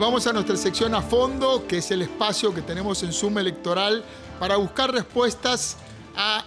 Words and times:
vamos 0.00 0.26
a 0.26 0.32
nuestra 0.32 0.56
sección 0.56 0.94
a 0.94 1.02
fondo, 1.02 1.66
que 1.68 1.76
es 1.76 1.90
el 1.90 2.00
espacio 2.00 2.54
que 2.54 2.62
tenemos 2.62 3.02
en 3.02 3.12
Suma 3.12 3.42
Electoral 3.42 4.02
para 4.38 4.56
buscar 4.56 4.90
respuestas 4.90 5.76
a 6.16 6.42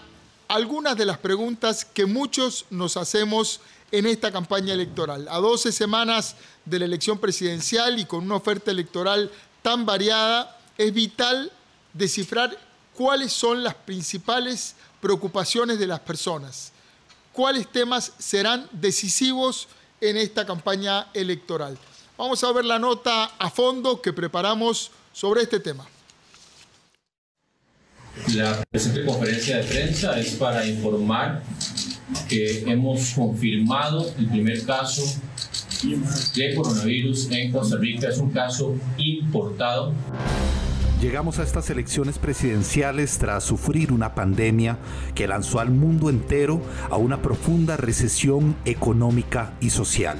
algunas 0.47 0.97
de 0.97 1.05
las 1.05 1.19
preguntas 1.19 1.85
que 1.85 2.07
muchos 2.07 2.65
nos 2.71 2.97
hacemos 2.97 3.61
en 3.91 4.07
esta 4.07 4.31
campaña 4.31 4.73
electoral. 4.73 5.27
A 5.29 5.37
12 5.37 5.71
semanas 5.71 6.35
de 6.65 6.79
la 6.79 6.85
elección 6.85 7.19
presidencial 7.19 7.99
y 7.99 8.05
con 8.05 8.23
una 8.23 8.37
oferta 8.37 8.71
electoral 8.71 9.29
tan 9.61 9.85
variada, 9.85 10.57
es 10.75 10.91
vital 10.91 11.51
descifrar 11.93 12.57
cuáles 12.95 13.33
son 13.33 13.63
las 13.63 13.75
principales 13.75 14.75
preocupaciones 14.99 15.77
de 15.77 15.85
las 15.85 15.99
personas, 15.99 16.71
cuáles 17.31 17.71
temas 17.71 18.13
serán 18.17 18.67
decisivos 18.71 19.67
en 20.01 20.17
esta 20.17 20.43
campaña 20.43 21.09
electoral. 21.13 21.77
Vamos 22.23 22.41
a 22.45 22.53
ver 22.53 22.63
la 22.63 22.79
nota 22.79 23.25
a 23.37 23.49
fondo 23.49 24.01
que 24.01 24.13
preparamos 24.13 24.91
sobre 25.11 25.41
este 25.41 25.59
tema. 25.59 25.85
La 28.33 28.63
presente 28.71 29.03
conferencia 29.03 29.57
de 29.57 29.63
prensa 29.65 30.17
es 30.17 30.35
para 30.35 30.65
informar 30.65 31.43
que 32.29 32.61
hemos 32.61 33.09
confirmado 33.09 34.09
el 34.17 34.29
primer 34.29 34.65
caso 34.65 35.03
de 36.33 36.55
coronavirus 36.55 37.29
en 37.31 37.51
Costa 37.51 37.75
Rica. 37.75 38.07
Es 38.07 38.19
un 38.19 38.31
caso 38.31 38.73
importado. 38.97 39.91
Llegamos 41.03 41.37
a 41.37 41.43
estas 41.43 41.69
elecciones 41.69 42.17
presidenciales 42.17 43.17
tras 43.17 43.43
sufrir 43.43 43.91
una 43.91 44.15
pandemia 44.15 44.77
que 45.15 45.27
lanzó 45.27 45.59
al 45.59 45.69
mundo 45.69 46.09
entero 46.09 46.61
a 46.89 46.95
una 46.95 47.21
profunda 47.21 47.75
recesión 47.75 48.55
económica 48.63 49.51
y 49.59 49.71
social 49.71 50.17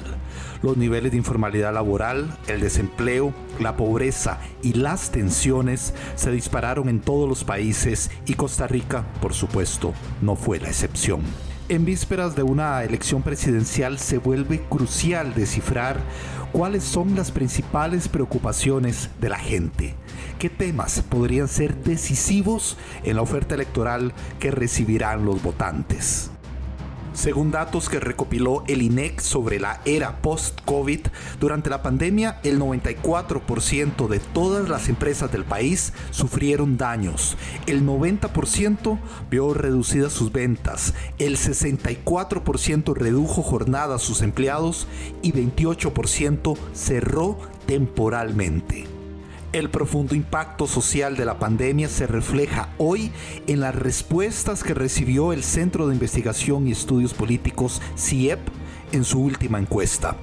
los 0.62 0.76
niveles 0.76 1.12
de 1.12 1.18
informalidad 1.18 1.72
laboral, 1.72 2.36
el 2.48 2.60
desempleo, 2.60 3.32
la 3.60 3.76
pobreza 3.76 4.40
y 4.62 4.72
las 4.72 5.10
tensiones 5.10 5.94
se 6.16 6.30
dispararon 6.32 6.88
en 6.88 7.00
todos 7.00 7.28
los 7.28 7.44
países 7.44 8.10
y 8.26 8.34
Costa 8.34 8.66
Rica, 8.66 9.04
por 9.20 9.34
supuesto, 9.34 9.92
no 10.22 10.36
fue 10.36 10.60
la 10.60 10.68
excepción. 10.68 11.20
En 11.70 11.86
vísperas 11.86 12.36
de 12.36 12.42
una 12.42 12.84
elección 12.84 13.22
presidencial 13.22 13.98
se 13.98 14.18
vuelve 14.18 14.60
crucial 14.68 15.32
descifrar 15.32 15.98
cuáles 16.52 16.84
son 16.84 17.16
las 17.16 17.30
principales 17.30 18.06
preocupaciones 18.08 19.08
de 19.18 19.30
la 19.30 19.38
gente. 19.38 19.94
¿Qué 20.38 20.50
temas 20.50 21.00
podrían 21.00 21.48
ser 21.48 21.74
decisivos 21.82 22.76
en 23.02 23.16
la 23.16 23.22
oferta 23.22 23.54
electoral 23.54 24.12
que 24.40 24.50
recibirán 24.50 25.24
los 25.24 25.42
votantes? 25.42 26.30
Según 27.14 27.52
datos 27.52 27.88
que 27.88 28.00
recopiló 28.00 28.64
el 28.66 28.82
INEC 28.82 29.20
sobre 29.20 29.60
la 29.60 29.80
era 29.84 30.20
post-COVID, 30.20 31.00
durante 31.38 31.70
la 31.70 31.80
pandemia 31.80 32.40
el 32.42 32.58
94% 32.58 34.08
de 34.08 34.18
todas 34.18 34.68
las 34.68 34.88
empresas 34.88 35.30
del 35.30 35.44
país 35.44 35.92
sufrieron 36.10 36.76
daños, 36.76 37.36
el 37.66 37.86
90% 37.86 38.98
vio 39.30 39.54
reducidas 39.54 40.12
sus 40.12 40.32
ventas, 40.32 40.92
el 41.18 41.36
64% 41.36 42.94
redujo 42.94 43.42
jornada 43.42 43.94
a 43.94 44.00
sus 44.00 44.20
empleados 44.20 44.88
y 45.22 45.32
28% 45.32 46.58
cerró 46.74 47.38
temporalmente. 47.66 48.93
El 49.54 49.70
profundo 49.70 50.16
impacto 50.16 50.66
social 50.66 51.16
de 51.16 51.24
la 51.24 51.38
pandemia 51.38 51.88
se 51.88 52.08
refleja 52.08 52.70
hoy 52.76 53.12
en 53.46 53.60
las 53.60 53.72
respuestas 53.72 54.64
que 54.64 54.74
recibió 54.74 55.32
el 55.32 55.44
Centro 55.44 55.86
de 55.86 55.94
Investigación 55.94 56.66
y 56.66 56.72
Estudios 56.72 57.14
Políticos 57.14 57.80
CIEP 57.96 58.40
en 58.90 59.04
su 59.04 59.20
última 59.20 59.60
encuesta. 59.60 60.16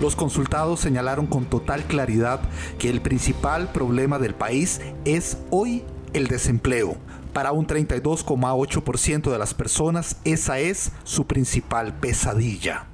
Los 0.00 0.16
consultados 0.16 0.80
señalaron 0.80 1.26
con 1.26 1.44
total 1.44 1.84
claridad 1.84 2.40
que 2.78 2.88
el 2.88 3.02
principal 3.02 3.72
problema 3.72 4.18
del 4.18 4.34
país 4.34 4.80
es 5.04 5.36
hoy 5.50 5.84
el 6.14 6.28
desempleo. 6.28 6.96
Para 7.34 7.52
un 7.52 7.66
32,8% 7.66 9.30
de 9.30 9.38
las 9.38 9.52
personas 9.52 10.16
esa 10.24 10.60
es 10.60 10.92
su 11.04 11.26
principal 11.26 11.92
pesadilla 11.92 12.87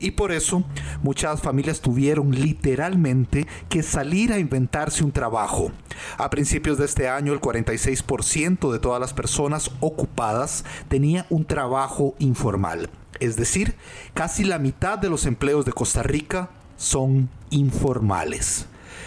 y 0.00 0.12
por 0.12 0.32
eso 0.32 0.64
muchas 1.02 1.40
familias 1.40 1.80
tuvieron 1.80 2.30
literalmente 2.30 3.46
que 3.68 3.82
salir 3.82 4.32
a 4.32 4.38
inventarse 4.38 5.04
un 5.04 5.12
trabajo. 5.12 5.72
A 6.18 6.30
principios 6.30 6.78
de 6.78 6.84
este 6.84 7.08
año 7.08 7.32
el 7.32 7.40
46% 7.40 8.72
de 8.72 8.78
todas 8.78 9.00
las 9.00 9.14
personas 9.14 9.70
ocupadas 9.80 10.64
tenía 10.88 11.26
un 11.30 11.44
trabajo 11.44 12.14
informal. 12.18 12.90
Es 13.20 13.36
decir, 13.36 13.74
casi 14.12 14.44
la 14.44 14.58
mitad 14.58 14.98
de 14.98 15.10
los 15.10 15.26
empleos 15.26 15.64
de 15.64 15.72
Costa 15.72 16.02
Rica 16.02 16.50
son 16.76 17.28
informales. 17.50 18.66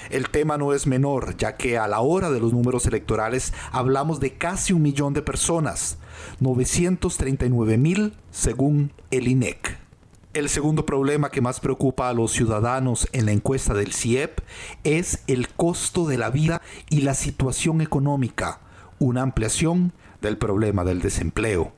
El 0.09 0.29
tema 0.29 0.57
no 0.57 0.73
es 0.73 0.87
menor, 0.87 1.35
ya 1.37 1.57
que 1.57 1.77
a 1.77 1.87
la 1.87 1.99
hora 1.99 2.29
de 2.29 2.39
los 2.39 2.53
números 2.53 2.85
electorales 2.85 3.53
hablamos 3.71 4.19
de 4.19 4.33
casi 4.33 4.73
un 4.73 4.81
millón 4.81 5.13
de 5.13 5.21
personas, 5.21 5.97
939 6.39 7.77
mil 7.77 8.13
según 8.31 8.93
el 9.11 9.27
INEC. 9.27 9.86
El 10.37 10.49
segundo 10.49 10.85
problema 10.85 11.31
que 11.31 11.41
más 11.41 11.59
preocupa 11.59 12.09
a 12.09 12.13
los 12.13 12.31
ciudadanos 12.31 13.07
en 13.11 13.25
la 13.25 13.31
encuesta 13.31 13.73
del 13.73 13.91
CIEP 13.91 14.41
es 14.83 15.23
el 15.25 15.49
costo 15.49 16.05
de 16.05 16.19
la 16.19 16.29
vida 16.29 16.61
y 16.91 17.01
la 17.01 17.15
situación 17.15 17.81
económica, 17.81 18.59
una 18.99 19.23
ampliación 19.23 19.93
del 20.21 20.37
problema 20.37 20.83
del 20.83 21.01
desempleo. 21.01 21.73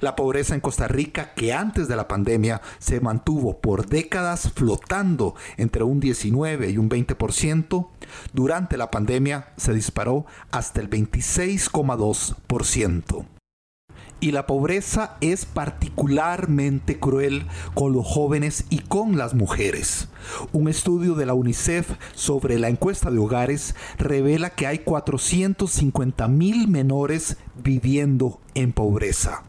La 0.00 0.14
pobreza 0.14 0.54
en 0.54 0.60
Costa 0.60 0.88
Rica, 0.88 1.32
que 1.32 1.54
antes 1.54 1.88
de 1.88 1.96
la 1.96 2.06
pandemia 2.06 2.60
se 2.78 3.00
mantuvo 3.00 3.62
por 3.62 3.86
décadas 3.86 4.52
flotando 4.54 5.34
entre 5.56 5.82
un 5.82 5.98
19 5.98 6.68
y 6.68 6.76
un 6.76 6.90
20%, 6.90 7.88
durante 8.34 8.76
la 8.76 8.90
pandemia 8.90 9.54
se 9.56 9.72
disparó 9.72 10.26
hasta 10.50 10.82
el 10.82 10.90
26,2% 10.90 13.24
y 14.22 14.30
la 14.30 14.46
pobreza 14.46 15.16
es 15.20 15.44
particularmente 15.44 16.98
cruel 16.98 17.44
con 17.74 17.92
los 17.92 18.06
jóvenes 18.06 18.64
y 18.70 18.78
con 18.78 19.18
las 19.18 19.34
mujeres. 19.34 20.08
Un 20.52 20.68
estudio 20.68 21.14
de 21.14 21.26
la 21.26 21.34
UNICEF 21.34 21.90
sobre 22.14 22.60
la 22.60 22.68
encuesta 22.68 23.10
de 23.10 23.18
hogares 23.18 23.74
revela 23.98 24.50
que 24.50 24.68
hay 24.68 24.78
450 24.78 26.28
mil 26.28 26.68
menores 26.68 27.36
viviendo 27.62 28.40
en 28.54 28.72
pobreza. 28.72 29.42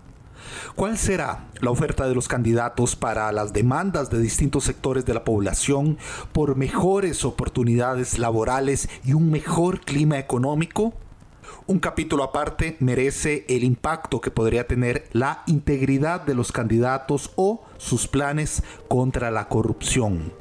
¿Cuál 0.75 0.97
será 0.97 1.45
la 1.61 1.69
oferta 1.69 2.07
de 2.07 2.15
los 2.15 2.27
candidatos 2.27 2.95
para 2.95 3.31
las 3.31 3.53
demandas 3.53 4.09
de 4.09 4.19
distintos 4.19 4.63
sectores 4.63 5.05
de 5.05 5.13
la 5.13 5.23
población 5.23 5.99
por 6.31 6.55
mejores 6.55 7.25
oportunidades 7.25 8.17
laborales 8.17 8.89
y 9.05 9.13
un 9.13 9.29
mejor 9.29 9.81
clima 9.81 10.17
económico? 10.17 10.93
Un 11.67 11.79
capítulo 11.79 12.23
aparte 12.23 12.77
merece 12.79 13.45
el 13.47 13.63
impacto 13.63 14.21
que 14.21 14.31
podría 14.31 14.67
tener 14.67 15.07
la 15.11 15.43
integridad 15.47 16.21
de 16.21 16.35
los 16.35 16.51
candidatos 16.51 17.31
o 17.35 17.63
sus 17.77 18.07
planes 18.07 18.63
contra 18.87 19.31
la 19.31 19.47
corrupción. 19.47 20.33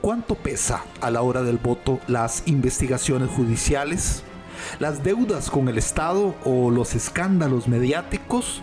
¿Cuánto 0.00 0.34
pesa 0.34 0.84
a 1.00 1.10
la 1.10 1.22
hora 1.22 1.42
del 1.42 1.58
voto 1.58 2.00
las 2.06 2.42
investigaciones 2.46 3.30
judiciales? 3.30 4.22
¿Las 4.78 5.02
deudas 5.02 5.50
con 5.50 5.68
el 5.68 5.78
Estado 5.78 6.34
o 6.44 6.70
los 6.70 6.94
escándalos 6.94 7.68
mediáticos? 7.68 8.62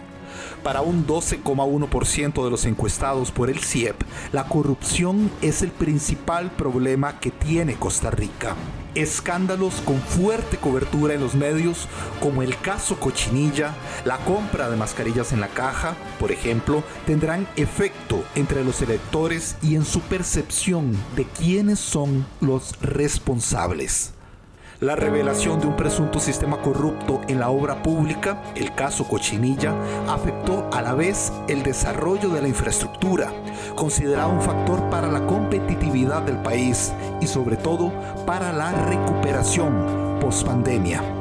Para 0.64 0.82
un 0.82 1.08
12,1% 1.08 2.44
de 2.44 2.52
los 2.52 2.66
encuestados 2.66 3.32
por 3.32 3.50
el 3.50 3.60
CIEP, 3.60 3.96
la 4.32 4.48
corrupción 4.48 5.32
es 5.42 5.62
el 5.62 5.72
principal 5.72 6.52
problema 6.52 7.20
que 7.20 7.32
tiene 7.32 7.76
Costa 7.76 8.12
Rica 8.12 8.56
escándalos 9.02 9.76
con 9.86 10.02
fuerte 10.02 10.58
cobertura 10.58 11.14
en 11.14 11.22
los 11.22 11.36
medios, 11.36 11.88
como 12.20 12.42
el 12.42 12.58
caso 12.60 13.00
Cochinilla, 13.00 13.74
la 14.06 14.18
compra 14.18 14.70
de 14.70 14.76
mascarillas 14.76 15.32
en 15.34 15.40
la 15.40 15.50
caja, 15.50 15.96
por 16.20 16.32
ejemplo, 16.32 16.84
tendrán 17.06 17.48
efecto 17.56 18.24
entre 18.36 18.64
los 18.64 18.82
electores 18.82 19.56
y 19.62 19.76
en 19.76 19.86
su 19.86 20.02
percepción 20.02 20.98
de 21.16 21.26
quiénes 21.26 21.80
son 21.80 22.26
los 22.42 22.80
responsables. 22.82 24.17
La 24.80 24.96
revelación 24.96 25.60
de 25.60 25.66
un 25.66 25.76
presunto 25.76 26.20
sistema 26.20 26.62
corrupto 26.62 27.22
en 27.28 27.40
la 27.40 27.50
obra 27.50 27.82
pública, 27.82 28.44
el 28.56 28.76
caso 28.76 29.08
Cochinilla, 29.08 29.74
afectó 30.08 30.70
a 30.72 30.84
la 30.84 30.94
vez 30.94 31.34
el 31.48 31.64
desarrollo 31.64 32.30
de 32.30 32.44
la 32.44 32.48
infraestructura, 32.48 33.34
considerado 33.76 34.30
un 34.30 34.42
factor 34.42 34.88
para 34.92 35.08
la 35.08 35.26
competitividad 35.26 36.22
del 36.22 36.38
país 36.44 36.94
y 37.20 37.26
sobre 37.26 37.58
todo 37.58 37.92
para 38.28 38.54
la 38.54 38.72
recuperación 38.86 40.20
post-pandemia. 40.22 41.17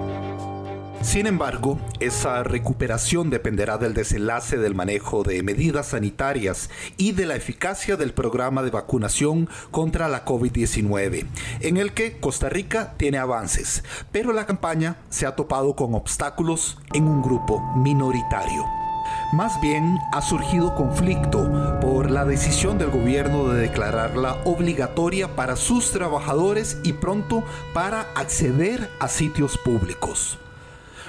Sin 1.02 1.26
embargo, 1.26 1.78
esa 2.00 2.43
recuperación 2.43 3.31
dependerá 3.31 3.78
del 3.78 3.94
desenlace 3.94 4.58
del 4.58 4.75
manejo 4.75 5.22
de 5.22 5.43
medidas 5.43 5.88
sanitarias 5.88 6.69
y 6.96 7.12
de 7.12 7.26
la 7.26 7.37
eficacia 7.37 7.96
del 7.96 8.12
programa 8.12 8.62
de 8.62 8.70
vacunación 8.70 9.48
contra 9.70 10.08
la 10.08 10.25
COVID-19, 10.25 11.26
en 11.60 11.76
el 11.76 11.93
que 11.93 12.19
Costa 12.19 12.48
Rica 12.48 12.94
tiene 12.96 13.19
avances, 13.19 13.84
pero 14.10 14.32
la 14.32 14.46
campaña 14.46 14.96
se 15.08 15.26
ha 15.26 15.37
topado 15.37 15.76
con 15.76 15.94
obstáculos 15.94 16.78
en 16.93 17.06
un 17.06 17.22
grupo 17.22 17.62
minoritario. 17.76 18.64
Más 19.32 19.60
bien 19.60 19.99
ha 20.12 20.22
surgido 20.22 20.75
conflicto 20.75 21.78
por 21.81 22.10
la 22.10 22.25
decisión 22.25 22.78
del 22.78 22.90
gobierno 22.90 23.49
de 23.49 23.60
declararla 23.60 24.37
obligatoria 24.44 25.34
para 25.34 25.56
sus 25.56 25.92
trabajadores 25.92 26.78
y 26.84 26.94
pronto 26.94 27.42
para 27.72 28.02
acceder 28.14 28.90
a 29.00 29.08
sitios 29.08 29.58
públicos. 29.58 30.38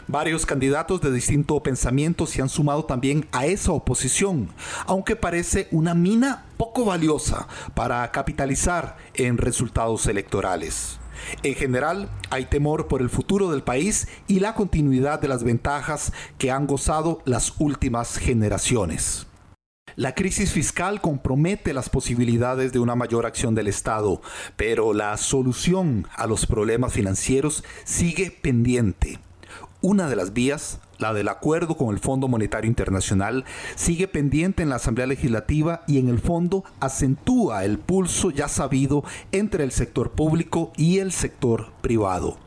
Varios 0.09 0.45
candidatos 0.45 1.01
de 1.01 1.11
distinto 1.11 1.61
pensamiento 1.61 2.27
se 2.27 2.41
han 2.41 2.47
sumado 2.47 2.85
también 2.85 3.27
a 3.33 3.45
esa 3.45 3.73
oposición, 3.73 4.47
aunque 4.85 5.17
parece 5.17 5.67
una 5.69 5.93
mina 5.95 6.45
poco 6.55 6.85
valiosa 6.85 7.49
para 7.75 8.09
capitalizar 8.11 8.95
en 9.15 9.37
resultados 9.37 10.07
electorales. 10.07 10.97
En 11.43 11.55
general, 11.55 12.09
hay 12.29 12.45
temor 12.45 12.87
por 12.87 13.01
el 13.01 13.09
futuro 13.09 13.51
del 13.51 13.63
país 13.63 14.07
y 14.27 14.39
la 14.39 14.55
continuidad 14.55 15.19
de 15.19 15.27
las 15.27 15.43
ventajas 15.43 16.13
que 16.37 16.51
han 16.51 16.67
gozado 16.67 17.21
las 17.25 17.55
últimas 17.59 18.17
generaciones. 18.17 19.27
La 19.97 20.15
crisis 20.15 20.53
fiscal 20.53 21.01
compromete 21.01 21.73
las 21.73 21.89
posibilidades 21.89 22.71
de 22.71 22.79
una 22.79 22.95
mayor 22.95 23.25
acción 23.25 23.55
del 23.55 23.67
Estado, 23.67 24.21
pero 24.55 24.93
la 24.93 25.17
solución 25.17 26.07
a 26.15 26.27
los 26.27 26.45
problemas 26.45 26.93
financieros 26.93 27.65
sigue 27.83 28.31
pendiente. 28.31 29.19
Una 29.81 30.09
de 30.09 30.15
las 30.15 30.33
vías, 30.33 30.79
la 30.97 31.13
del 31.13 31.27
acuerdo 31.27 31.77
con 31.77 31.93
el 31.93 31.99
Fondo 31.99 32.27
Monetario 32.27 32.67
Internacional, 32.67 33.45
sigue 33.75 34.07
pendiente 34.07 34.63
en 34.63 34.69
la 34.69 34.77
Asamblea 34.77 35.05
Legislativa 35.05 35.83
y 35.85 35.99
en 35.99 36.09
el 36.09 36.17
fondo 36.17 36.63
acentúa 36.79 37.63
el 37.63 37.77
pulso 37.77 38.31
ya 38.31 38.47
sabido 38.47 39.03
entre 39.31 39.63
el 39.63 39.71
sector 39.71 40.13
público 40.13 40.71
y 40.77 40.97
el 40.97 41.11
sector 41.11 41.67
privado. 41.81 42.37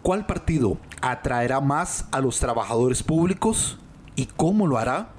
¿Cuál 0.00 0.24
partido 0.24 0.78
atraerá 1.02 1.60
más 1.60 2.06
a 2.12 2.20
los 2.22 2.40
trabajadores 2.40 3.02
públicos 3.02 3.78
y 4.16 4.24
cómo 4.24 4.66
lo 4.66 4.78
hará? 4.78 5.10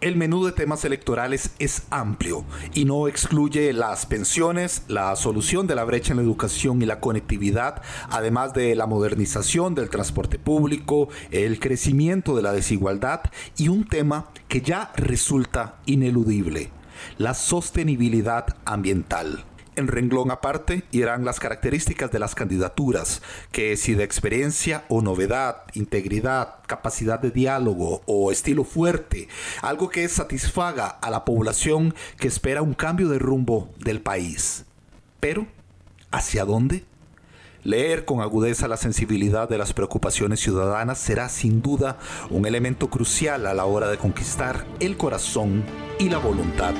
El 0.00 0.14
menú 0.14 0.44
de 0.44 0.52
temas 0.52 0.84
electorales 0.84 1.50
es 1.58 1.82
amplio 1.90 2.44
y 2.72 2.84
no 2.84 3.08
excluye 3.08 3.72
las 3.72 4.06
pensiones, 4.06 4.82
la 4.86 5.16
solución 5.16 5.66
de 5.66 5.74
la 5.74 5.82
brecha 5.82 6.12
en 6.12 6.18
la 6.18 6.22
educación 6.22 6.80
y 6.80 6.86
la 6.86 7.00
conectividad, 7.00 7.82
además 8.08 8.54
de 8.54 8.76
la 8.76 8.86
modernización 8.86 9.74
del 9.74 9.90
transporte 9.90 10.38
público, 10.38 11.08
el 11.32 11.58
crecimiento 11.58 12.36
de 12.36 12.42
la 12.42 12.52
desigualdad 12.52 13.22
y 13.56 13.66
un 13.70 13.88
tema 13.88 14.30
que 14.46 14.60
ya 14.60 14.92
resulta 14.94 15.80
ineludible, 15.84 16.70
la 17.16 17.34
sostenibilidad 17.34 18.56
ambiental. 18.64 19.47
En 19.78 19.86
renglón 19.86 20.32
aparte 20.32 20.82
irán 20.90 21.24
las 21.24 21.38
características 21.38 22.10
de 22.10 22.18
las 22.18 22.34
candidaturas, 22.34 23.22
que 23.52 23.76
si 23.76 23.94
de 23.94 24.02
experiencia 24.02 24.84
o 24.88 25.02
novedad, 25.02 25.58
integridad, 25.72 26.56
capacidad 26.66 27.20
de 27.20 27.30
diálogo 27.30 28.02
o 28.04 28.32
estilo 28.32 28.64
fuerte, 28.64 29.28
algo 29.62 29.88
que 29.88 30.08
satisfaga 30.08 30.88
a 30.88 31.10
la 31.10 31.24
población 31.24 31.94
que 32.18 32.26
espera 32.26 32.60
un 32.60 32.74
cambio 32.74 33.08
de 33.08 33.20
rumbo 33.20 33.70
del 33.78 34.00
país. 34.00 34.64
Pero, 35.20 35.46
¿hacia 36.10 36.44
dónde? 36.44 36.84
Leer 37.62 38.04
con 38.04 38.20
agudeza 38.20 38.66
la 38.66 38.78
sensibilidad 38.78 39.48
de 39.48 39.58
las 39.58 39.74
preocupaciones 39.74 40.40
ciudadanas 40.40 40.98
será 40.98 41.28
sin 41.28 41.62
duda 41.62 41.98
un 42.30 42.46
elemento 42.46 42.90
crucial 42.90 43.46
a 43.46 43.54
la 43.54 43.64
hora 43.64 43.86
de 43.88 43.96
conquistar 43.96 44.66
el 44.80 44.96
corazón 44.96 45.64
y 46.00 46.08
la 46.08 46.18
voluntad 46.18 46.74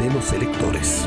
de 0.00 0.10
los 0.14 0.32
electores. 0.32 1.06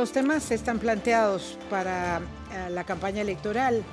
Los 0.00 0.12
temas 0.12 0.50
están 0.50 0.78
planteados 0.78 1.58
para 1.68 2.22
eh, 2.54 2.70
la 2.70 2.84
campaña 2.84 3.20
electoral, 3.20 3.84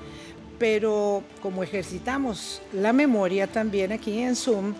pero 0.57 1.21
como 1.41 1.63
ejercitamos 1.63 2.61
la 2.71 2.93
memoria 2.93 3.45
también 3.45 3.91
aquí 3.91 4.19
en 4.19 4.37
Zoom, 4.37 4.73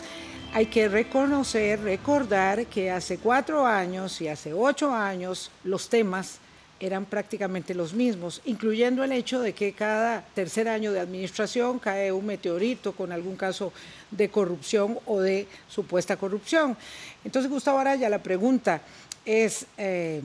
hay 0.54 0.68
que 0.68 0.88
reconocer, 0.88 1.82
recordar 1.82 2.68
que 2.68 2.92
hace 2.92 3.18
cuatro 3.18 3.66
años 3.66 4.22
y 4.22 4.30
hace 4.30 4.54
ocho 4.54 4.94
años 4.94 5.52
los 5.66 5.90
temas 5.90 6.38
eran 6.80 7.04
prácticamente 7.04 7.74
los 7.74 7.94
mismos, 7.94 8.42
incluyendo 8.46 9.04
el 9.04 9.12
hecho 9.12 9.42
de 9.42 9.52
que 9.52 9.74
cada 9.74 10.22
tercer 10.34 10.70
año 10.70 10.94
de 10.94 11.02
administración 11.02 11.78
cae 11.78 12.10
un 12.10 12.26
meteorito 12.26 12.94
con 12.94 13.12
algún 13.12 13.36
caso 13.36 13.74
de 14.12 14.30
corrupción 14.30 14.98
o 15.06 15.20
de 15.20 15.46
supuesta 15.68 16.16
corrupción. 16.16 16.78
Entonces, 17.26 17.52
Gustavo 17.52 17.80
Araya, 17.80 18.08
la 18.08 18.24
pregunta 18.24 18.82
es, 19.26 19.66
eh, 19.78 20.22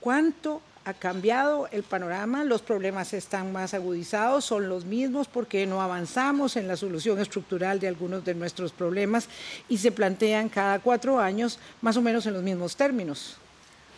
¿Cuánto 0.00 0.62
ha 0.84 0.94
cambiado 0.94 1.68
el 1.72 1.82
panorama? 1.82 2.44
Los 2.44 2.62
problemas 2.62 3.12
están 3.12 3.52
más 3.52 3.74
agudizados, 3.74 4.44
son 4.44 4.68
los 4.68 4.84
mismos 4.84 5.28
porque 5.28 5.66
no 5.66 5.82
avanzamos 5.82 6.56
en 6.56 6.68
la 6.68 6.76
solución 6.76 7.18
estructural 7.18 7.80
de 7.80 7.88
algunos 7.88 8.24
de 8.24 8.34
nuestros 8.34 8.72
problemas 8.72 9.28
y 9.68 9.78
se 9.78 9.92
plantean 9.92 10.48
cada 10.48 10.78
cuatro 10.78 11.18
años 11.18 11.58
más 11.82 11.96
o 11.96 12.02
menos 12.02 12.26
en 12.26 12.34
los 12.34 12.42
mismos 12.42 12.76
términos. 12.76 13.36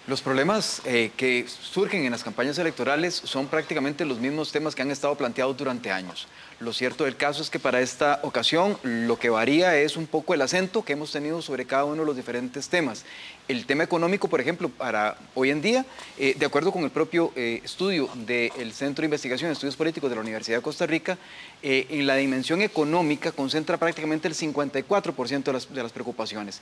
Los 0.07 0.23
problemas 0.23 0.81
eh, 0.87 1.13
que 1.17 1.47
surgen 1.47 2.05
en 2.05 2.11
las 2.11 2.25
campañas 2.25 2.59
electorales 2.59 3.15
son 3.15 3.47
prácticamente 3.47 4.05
los 4.05 4.19
mismos 4.19 4.51
temas 4.51 4.75
que 4.75 4.83
han 4.83 4.91
estado 4.91 5.15
planteados 5.15 5.57
durante 5.57 5.93
años. 5.93 6.27
Lo 6.61 6.75
cierto 6.75 7.05
del 7.05 7.17
caso 7.17 7.41
es 7.41 7.49
que 7.49 7.59
para 7.59 7.81
esta 7.81 8.21
ocasión 8.23 8.77
lo 8.83 9.19
que 9.19 9.31
varía 9.31 9.79
es 9.79 9.97
un 9.97 10.07
poco 10.07 10.35
el 10.35 10.43
acento 10.43 10.85
que 10.85 10.93
hemos 10.93 11.11
tenido 11.11 11.41
sobre 11.41 11.65
cada 11.65 11.87
uno 11.87 12.03
de 12.03 12.07
los 12.07 12.17
diferentes 12.17 12.69
temas. 12.69 13.07
El 13.49 13.65
tema 13.65 13.83
económico, 13.83 14.29
por 14.29 14.43
ejemplo, 14.43 14.69
para 14.69 15.17
hoy 15.35 15.51
en 15.51 15.63
día, 15.63 15.87
eh, 16.19 16.37
de 16.39 16.47
acuerdo 16.47 16.71
con 16.71 16.85
el 16.85 16.91
propio 16.91 17.33
eh, 17.35 17.63
estudio 17.65 18.11
del 18.15 18.73
Centro 18.73 19.03
de 19.03 19.07
Investigación 19.07 19.49
de 19.49 19.55
Estudios 19.55 19.75
Políticos 19.75 20.11
de 20.11 20.17
la 20.17 20.23
Universidad 20.23 20.59
de 20.59 20.63
Costa 20.63 20.87
Rica, 20.87 21.17
eh, 21.63 21.87
en 21.89 22.07
la 22.07 22.17
dimensión 22.17 22.61
económica 22.61 23.33
concentra 23.33 23.79
prácticamente 23.79 24.29
el 24.29 24.35
54% 24.35 25.45
de 25.45 25.53
las, 25.55 25.73
de 25.73 25.83
las 25.83 25.93
preocupaciones. 25.93 26.61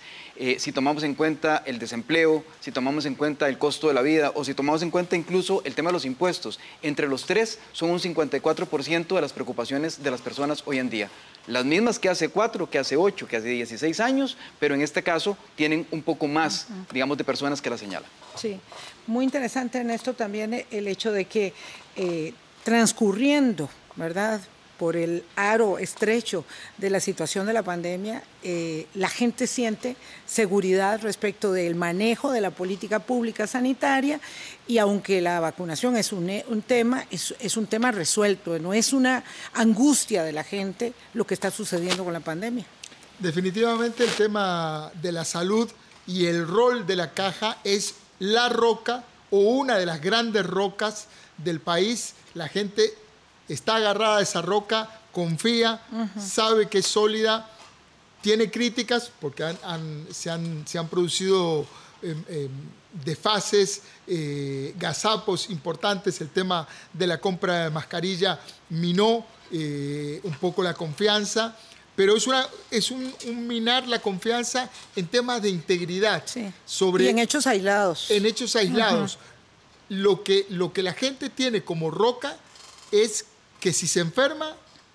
si 0.58 0.72
tomamos 0.72 1.02
en 1.02 1.14
cuenta 1.14 1.62
el 1.66 1.78
desempleo, 1.80 2.44
si 2.60 2.70
tomamos 2.70 3.04
en 3.04 3.16
cuenta 3.16 3.48
el 3.48 3.58
costo 3.58 3.88
de 3.88 3.94
la 3.94 4.02
vida 4.02 4.30
o 4.34 4.44
si 4.44 4.54
tomamos 4.54 4.82
en 4.82 4.90
cuenta 4.90 5.16
incluso 5.16 5.60
el 5.64 5.74
tema 5.74 5.90
de 5.90 5.94
los 5.94 6.04
impuestos, 6.04 6.60
entre 6.82 7.08
los 7.08 7.26
tres 7.26 7.58
son 7.72 7.90
un 7.90 7.98
54% 7.98 9.14
de 9.14 9.20
las 9.20 9.32
preocupaciones 9.32 9.87
de 9.96 10.10
las 10.10 10.20
personas 10.20 10.62
hoy 10.66 10.78
en 10.78 10.90
día. 10.90 11.08
Las 11.46 11.64
mismas 11.64 11.98
que 11.98 12.10
hace 12.10 12.28
cuatro, 12.28 12.68
que 12.68 12.78
hace 12.78 12.96
ocho, 12.96 13.26
que 13.26 13.38
hace 13.38 13.48
16 13.48 14.00
años, 14.00 14.36
pero 14.60 14.74
en 14.74 14.82
este 14.82 15.02
caso 15.02 15.36
tienen 15.56 15.86
un 15.90 16.02
poco 16.02 16.28
más, 16.28 16.66
digamos, 16.92 17.16
de 17.16 17.24
personas 17.24 17.62
que 17.62 17.70
la 17.70 17.78
señalan. 17.78 18.08
Sí, 18.36 18.60
muy 19.06 19.24
interesante 19.24 19.80
en 19.80 19.90
esto 19.90 20.12
también 20.12 20.66
el 20.70 20.86
hecho 20.86 21.10
de 21.10 21.24
que 21.24 21.54
eh, 21.96 22.34
transcurriendo, 22.64 23.70
¿verdad? 23.96 24.42
Por 24.78 24.96
el 24.96 25.24
aro 25.36 25.78
estrecho 25.78 26.44
de 26.78 26.88
la 26.88 27.00
situación 27.00 27.46
de 27.46 27.52
la 27.52 27.62
pandemia, 27.62 28.22
eh, 28.42 28.86
la 28.94 29.08
gente 29.08 29.46
siente 29.46 29.96
seguridad 30.24 31.00
respecto 31.02 31.52
del 31.52 31.74
manejo 31.74 32.30
de 32.30 32.40
la 32.40 32.50
política 32.50 33.00
pública 33.00 33.46
sanitaria 33.46 34.20
y 34.66 34.78
aunque 34.78 35.20
la 35.20 35.40
vacunación 35.40 35.96
es 35.96 36.12
un, 36.12 36.62
tema, 36.66 37.04
es, 37.10 37.34
es, 37.40 37.56
un 37.56 37.66
tema 37.66 37.90
resuelto, 37.90 38.58
no 38.58 38.72
es 38.72 38.92
una 38.92 39.24
angustia 39.54 40.22
de 40.22 40.32
la 40.32 40.44
gente 40.44 40.92
lo 41.14 41.26
que 41.26 41.34
está 41.34 41.50
sucediendo 41.50 42.04
con 42.04 42.12
la 42.12 42.20
pandemia. 42.20 42.64
Definitivamente 43.18 44.04
el 44.04 44.10
tema 44.10 44.92
de 45.02 45.10
la 45.10 45.24
salud 45.24 45.68
y 46.06 46.26
el 46.26 46.46
rol 46.46 46.86
de 46.86 46.94
la 46.96 47.12
caja 47.12 47.58
es 47.64 47.96
la 48.20 48.48
roca 48.48 49.04
o 49.30 49.40
una 49.40 49.76
de 49.76 49.86
las 49.86 50.00
grandes 50.00 50.46
rocas 50.46 51.08
del 51.36 51.60
país. 51.60 52.14
La 52.34 52.48
gente 52.48 52.94
está 53.48 53.76
agarrada 53.76 54.18
a 54.18 54.22
esa 54.22 54.42
roca, 54.42 54.88
confía, 55.12 55.80
sabe 56.18 56.68
que 56.68 56.78
es 56.78 56.86
sólida, 56.86 57.50
tiene 58.20 58.50
críticas 58.50 59.10
porque 59.20 59.44
se, 60.10 60.30
han, 60.30 60.88
producido 60.90 61.66
em, 62.02 62.24
em, 62.28 62.50
desfases, 63.04 63.82
eh, 64.06 64.74
gazapos 64.78 65.50
importantes, 65.50 66.20
el 66.20 66.30
tema 66.30 66.66
de 66.92 67.06
la 67.06 67.20
compra 67.20 67.64
de 67.64 67.70
mascarilla 67.70 68.40
minó 68.70 69.24
eh, 69.50 70.20
un 70.24 70.34
poco 70.34 70.62
la 70.62 70.74
confianza, 70.74 71.56
pero 71.94 72.16
es, 72.16 72.26
una, 72.26 72.46
es 72.70 72.90
un, 72.90 73.12
minar 73.46 73.88
la 73.88 74.00
confianza 74.00 74.70
en 74.94 75.06
temas 75.06 75.42
de 75.42 75.48
integridad. 75.48 76.22
Sobre, 76.64 77.04
y 77.04 77.08
en 77.08 77.18
hechos 77.18 77.46
aislados. 77.46 78.10
En 78.10 78.24
hechos 78.26 78.54
aislados. 78.56 79.18
lo, 79.88 80.22
que, 80.22 80.46
lo 80.50 80.72
que 80.72 80.82
la 80.82 80.92
gente 80.92 81.28
tiene 81.28 81.64
como 81.64 81.90
roca 81.90 82.36
es 82.92 83.24
que 83.60 83.72
si 83.72 83.86
se 83.86 84.00
enferma, 84.00 84.54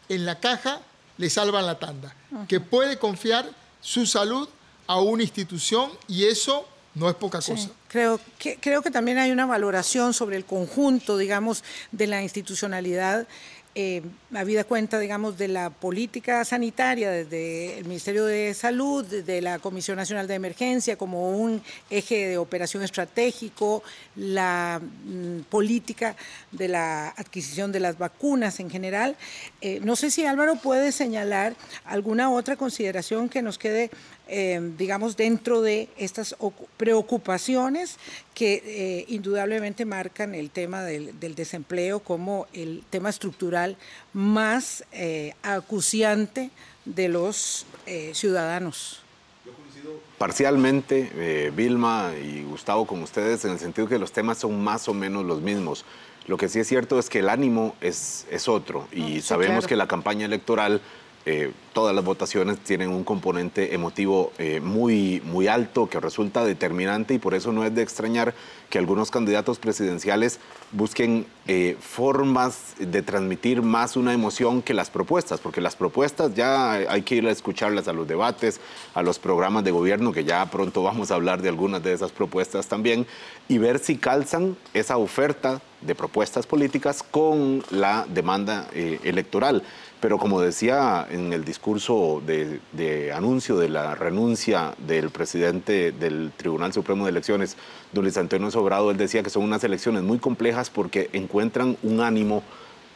en 0.10 0.25
la 0.25 0.39
caja 0.39 0.82
le 1.17 1.29
salvan 1.29 1.65
la 1.65 1.79
tanda, 1.79 2.15
que 2.48 2.60
puede 2.60 2.98
confiar 2.98 3.50
su 3.82 4.05
salud 4.05 4.48
a 4.88 5.00
una 5.00 5.24
institución 5.24 5.91
y 6.08 6.25
eso 6.25 6.67
no 6.96 7.10
es 7.10 7.15
poca 7.15 7.39
cosa. 7.39 7.70
Creo 7.88 8.20
que, 8.38 8.58
creo 8.58 8.82
que 8.82 8.91
también 8.91 9.17
hay 9.17 9.32
una 9.32 9.46
valoración 9.46 10.13
sobre 10.13 10.38
el 10.38 10.46
conjunto, 10.46 11.17
digamos, 11.17 11.63
de 11.91 12.08
la 12.08 12.22
institucionalidad 12.22 13.27
eh, 13.75 14.03
habida 14.36 14.65
cuenta, 14.65 15.00
digamos, 15.00 15.38
de 15.38 15.48
la 15.48 15.72
política 15.72 16.46
sanitaria 16.46 17.10
desde 17.10 17.80
el 17.80 17.86
Ministerio 17.86 18.25
de 18.25 18.53
Salud, 18.53 19.03
de 19.03 19.42
la 19.42 19.58
Comisión 19.58 19.98
Nacional 19.98 20.27
de 20.27 20.36
Emergencia 20.36 20.96
como 20.96 21.32
un 21.32 21.60
eje 21.89 22.27
de 22.27 22.38
operación 22.38 22.84
estratégico, 22.84 23.82
la 24.15 24.80
mm, 24.80 25.42
política 25.50 26.15
de 26.51 26.68
la 26.68 27.10
adquisición 27.10 27.72
de 27.72 27.80
las 27.80 27.98
vacunas 27.98 28.60
en 28.60 28.70
general. 28.70 29.15
Eh, 29.60 29.80
no 29.84 29.96
sé 29.96 30.12
si 30.12 30.25
Álvaro 30.25 30.56
puede 30.58 30.92
señalar 30.92 31.56
alguna 31.86 32.30
otra 32.30 32.56
consideración 32.56 33.27
que 33.27 33.42
nos 33.42 33.58
quede 33.58 33.89
eh, 34.36 34.60
digamos, 34.80 35.16
dentro 35.16 35.62
de 35.62 35.90
estas 35.96 36.36
preocupaciones 36.78 38.00
que 38.34 38.63
eh, 38.66 39.06
indudablemente 39.08 39.86
marcan 39.86 40.34
el 40.34 40.50
tema 40.50 40.82
del, 40.82 41.36
desempleo 41.36 42.00
como 42.00 42.48
el 42.52 42.84
tema 42.90 43.12
estructural 43.12 43.78
más 44.12 44.86
eh, 44.92 45.36
acuciante 45.44 46.50
de 46.84 47.10
los 47.10 47.68
ciudadanos. 48.13 49.04
Parcialmente, 50.18 51.52
Vilma 51.56 52.12
y 52.20 52.42
Gustavo, 52.42 52.88
con 52.88 53.04
ustedes, 53.04 53.46
en 53.46 53.52
el 53.52 53.60
sentido 53.60 53.88
que 53.88 54.00
los 54.00 54.12
temas 54.12 54.40
son 54.40 54.63
más 54.63 54.88
o 54.88 54.96
menos 54.96 55.24
los 55.25 55.42
mismos. 55.42 55.86
Lo 56.25 56.38
que 56.38 56.50
sí 56.50 56.60
es 56.60 56.68
cierto 56.68 56.98
es 56.98 57.08
que 57.08 57.20
el 57.20 57.30
ánimo 57.30 57.75
es, 57.82 58.25
es 58.32 58.48
otro 58.48 58.88
y 58.92 59.22
sabemos 59.22 59.68
que 59.68 59.75
la 59.75 59.88
campaña 59.88 60.25
electoral 60.25 60.82
eh, 61.25 61.52
todas 61.74 61.94
las 61.94 62.06
votaciones 62.06 62.60
tienen 62.60 62.89
un 62.89 63.03
componente 63.03 63.74
emotivo 63.74 64.32
eh, 64.38 64.62
muy, 64.62 65.22
muy 65.25 65.48
alto 65.48 65.89
que 65.89 66.00
resulta 66.00 66.46
determinante 66.46 67.15
y 67.15 67.20
por 67.20 67.34
eso 67.34 67.51
no 67.51 67.65
es 67.65 67.74
de 67.74 67.82
extrañar 67.82 68.34
que 68.70 68.77
algunos 68.77 69.12
candidatos 69.12 69.60
presidenciales 69.60 70.39
busquen 70.72 71.25
eh, 71.48 71.75
formas 71.80 72.75
de 72.80 73.01
transmitir 73.01 73.62
más 73.62 73.98
una 73.98 74.13
emoción 74.13 74.62
que 74.62 74.74
las 74.74 74.89
propuestas, 74.89 75.39
porque 75.39 75.62
las 75.62 75.75
propuestas 75.75 76.34
ya 76.34 76.72
hay 76.74 77.01
que 77.01 77.15
ir 77.15 77.27
a 77.27 77.32
escucharlas 77.32 77.88
a 77.88 77.94
los 77.94 78.08
debates, 78.08 78.60
a 78.94 79.03
los 79.03 79.20
programas 79.20 79.63
de 79.63 79.72
gobierno, 79.72 80.12
que 80.12 80.24
ya 80.24 80.46
pronto 80.50 80.82
vamos 80.82 81.12
a 81.12 81.15
hablar 81.15 81.42
de 81.42 81.50
algunas 81.50 81.84
de 81.84 81.94
esas 81.94 82.12
propuestas 82.12 82.68
también, 82.68 83.06
y 83.48 83.58
ver 83.60 83.77
si 83.77 83.98
calzan 83.98 84.58
esa 84.74 84.98
oferta 84.98 85.62
de 85.82 85.94
propuestas 85.94 86.48
políticas 86.48 87.03
con 87.03 87.63
la 87.70 88.08
demanda 88.10 88.70
electoral. 88.74 89.62
Pero 90.00 90.18
como 90.18 90.42
decía 90.42 91.08
en 91.10 91.32
el 91.32 91.46
discurso 91.46 91.62
de, 92.25 93.12
anuncio 93.13 93.58
de 93.58 93.70
la 93.70 93.96
renuncia 93.96 94.75
del 94.86 95.10
presidente 95.10 95.93
del 95.93 96.32
Tribunal 96.36 96.74
Supremo 96.74 97.05
de 97.05 97.12
Elecciones, 97.12 97.55
don 97.93 98.03
Luis 98.03 98.17
Antonio 98.17 98.51
Sobrado, 98.51 98.91
él 98.91 98.98
decía 98.98 99.24
que 99.24 99.29
son 99.29 99.43
unas 99.43 99.63
elecciones 99.63 100.03
muy 100.03 100.20
complejas 100.20 100.70
porque 100.70 101.10
encuentran 101.13 101.77
un 101.82 102.01
ánimo 102.01 102.43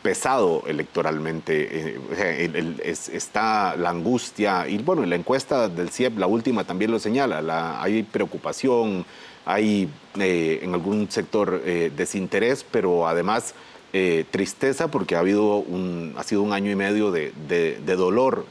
pesado 0.01 0.63
electoralmente. 0.67 1.95
Eh, 2.17 2.75
está 3.23 3.75
la 3.77 3.89
angustia, 3.89 4.67
y 4.67 4.77
bueno, 4.79 5.05
la 5.05 5.15
encuesta 5.15 5.69
del 5.69 5.89
CIEP, 5.89 6.17
la 6.17 6.27
última, 6.27 6.65
también 6.65 6.91
lo 6.91 6.99
señala, 6.99 7.81
hay 7.81 8.03
preocupación, 8.03 9.05
hay 9.45 9.89
eh, 10.19 10.59
en 10.61 10.73
algún 10.73 11.09
sector 11.09 11.61
eh, 11.65 11.89
desinterés, 11.95 12.65
pero 12.69 13.07
además 13.07 13.55
eh, 13.93 14.25
tristeza 14.29 14.89
porque 14.89 15.15
ha, 15.15 15.19
habido 15.19 15.55
un, 15.55 16.13
ha 16.17 16.23
sido 16.23 16.41
un 16.41 16.51
año 16.51 16.69
y 16.69 16.75
medio 16.75 17.09
de, 17.09 17.31
dolor, 17.95 18.45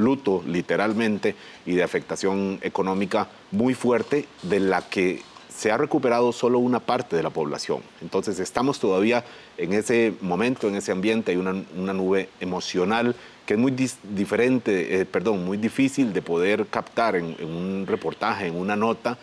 luto 0.00 0.42
literalmente, 0.46 1.34
y 1.66 1.74
de 1.74 1.82
afectación 1.82 2.58
económica 2.62 3.28
muy 3.50 3.74
fuerte 3.74 4.26
de 4.42 4.60
la 4.60 4.82
que 4.82 5.22
se 5.48 5.70
ha 5.70 5.76
recuperado 5.76 6.32
solo 6.32 6.58
una 6.58 6.80
parte 6.80 7.16
de 7.16 7.22
la 7.22 7.30
población. 7.30 7.82
Entonces 8.00 8.38
estamos 8.40 8.80
todavía 8.80 9.24
en 9.58 9.72
ese 9.72 10.14
momento, 10.20 10.68
en 10.68 10.76
ese 10.76 10.92
ambiente, 10.92 11.32
hay 11.32 11.36
una, 11.36 11.92
nube 11.92 12.28
emocional 12.40 13.14
que 13.44 13.54
es 13.54 13.60
muy 13.60 13.74
diferente, 14.04 15.00
eh, 15.00 15.04
perdón, 15.04 15.44
muy 15.44 15.58
difícil 15.58 16.12
de 16.12 16.22
poder 16.22 16.66
captar 16.68 17.16
en 17.16 17.34
un 17.44 17.84
reportaje, 17.86 18.46
en 18.46 18.56
una 18.56 18.76
nota, 18.76 19.18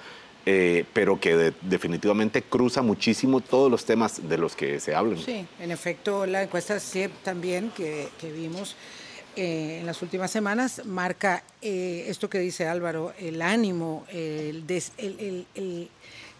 eh, 0.50 0.86
pero 0.94 1.20
que 1.20 1.52
definitivamente 1.60 2.42
cruza 2.42 2.82
muchísimo 2.82 3.42
todos 3.42 3.70
los 3.70 3.84
temas 3.84 4.30
de 4.30 4.38
los 4.38 4.56
que 4.56 4.80
se 4.80 4.96
hablan. 4.96 5.18
Sí, 5.18 5.46
en 5.60 5.72
efecto, 5.72 6.26
la 6.26 6.42
encuesta 6.42 6.80
CIEP 6.80 7.12
también 7.22 7.70
que, 7.76 8.08
vimos 8.34 8.78
eh, 9.38 9.78
en 9.80 9.86
las 9.86 10.02
últimas 10.02 10.32
semanas 10.32 10.82
marca 10.86 11.44
eh, 11.62 12.06
esto 12.08 12.28
que 12.30 12.40
dice 12.40 12.68
Álvaro, 12.68 13.14
el 13.20 13.42
ánimo, 13.44 14.06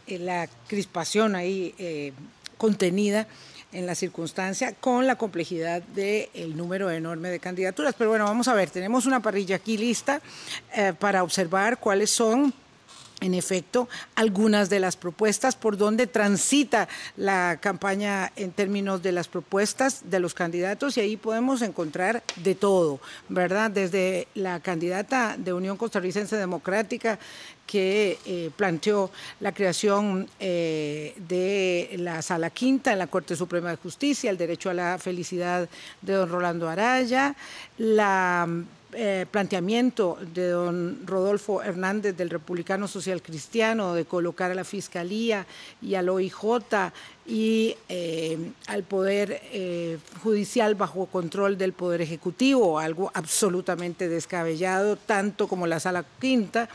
la 0.08 0.50
crispación 0.68 1.36
ahí 1.36 2.12
contenida 2.58 3.28
en 3.72 3.86
la 3.86 3.94
circunstancia 3.94 4.74
con 4.74 5.06
la 5.06 5.16
complejidad 5.16 5.84
del 5.84 6.58
número 6.58 6.90
enorme 6.90 7.30
de 7.30 7.40
candidaturas. 7.40 7.94
Pero 7.96 8.10
bueno, 8.10 8.26
vamos 8.26 8.48
a 8.48 8.56
ver, 8.56 8.72
tenemos 8.72 9.06
una 9.06 9.22
parrilla 9.22 9.58
aquí 9.58 9.78
lista 9.78 10.20
para 11.00 11.22
observar 11.22 11.80
cuáles 11.80 12.10
son 12.10 12.52
en 13.20 13.34
efecto, 13.34 13.90
algunas 14.16 14.70
de 14.70 14.80
las 14.80 14.96
propuestas, 14.96 15.56
por 15.56 15.78
donde 15.78 16.06
transita 16.06 16.88
la 17.16 17.58
campaña 17.60 18.32
en 18.36 18.52
términos 18.52 19.02
de 19.02 19.12
las 19.12 19.28
propuestas 19.28 20.10
de 20.10 20.20
los 20.20 20.34
candidatos 20.34 20.98
y 20.98 21.02
ahí 21.02 21.18
podemos 21.18 21.62
encontrar 21.64 22.24
de 22.36 22.54
todo, 22.54 23.00
¿verdad? 23.28 23.72
Desde 23.72 24.28
la 24.36 24.60
candidata 24.60 25.36
de 25.38 25.54
Unión 25.54 25.78
Costarricense 25.78 26.36
Democrática 26.36 27.18
que 27.66 28.18
eh, 28.26 28.50
planteó 28.56 29.12
la 29.42 29.52
creación 29.52 30.30
eh, 30.40 31.14
de 31.28 31.96
la 31.98 32.22
Sala 32.22 32.50
Quinta 32.50 32.94
en 32.94 33.00
la 33.00 33.08
Corte 33.08 33.36
Suprema 33.36 33.72
de 33.72 33.76
Justicia, 33.76 34.30
el 34.30 34.38
derecho 34.38 34.70
a 34.70 34.74
la 34.74 34.98
felicidad 34.98 35.68
de 36.02 36.14
don 36.14 36.30
Rolando 36.30 36.70
Araya, 36.70 37.36
la 37.78 38.48
eh, 38.94 39.26
planteamiento 39.30 40.18
de 40.34 40.48
don 40.48 41.06
Rodolfo 41.06 41.62
Hernández 41.62 42.16
del 42.16 42.30
Republicano 42.30 42.88
Social 42.88 43.22
Cristiano 43.22 43.94
de 43.94 44.06
colocar 44.06 44.50
a 44.50 44.56
la 44.56 44.64
Fiscalía 44.64 45.46
y 45.82 45.96
al 45.96 46.08
OIJ 46.08 46.36
y 47.26 47.76
eh, 47.90 48.38
al 48.68 48.84
Poder 48.84 49.42
eh, 49.52 49.98
Judicial 50.24 50.76
bajo 50.76 51.06
control 51.08 51.58
del 51.58 51.74
Poder 51.74 52.02
Ejecutivo, 52.02 52.80
algo 52.80 53.12
absolutamente 53.14 54.08
descabellado, 54.08 54.96
tanto 54.96 55.50
como 55.50 55.68
la 55.68 55.82
Sala 55.82 56.06
Quinta. 56.22 56.70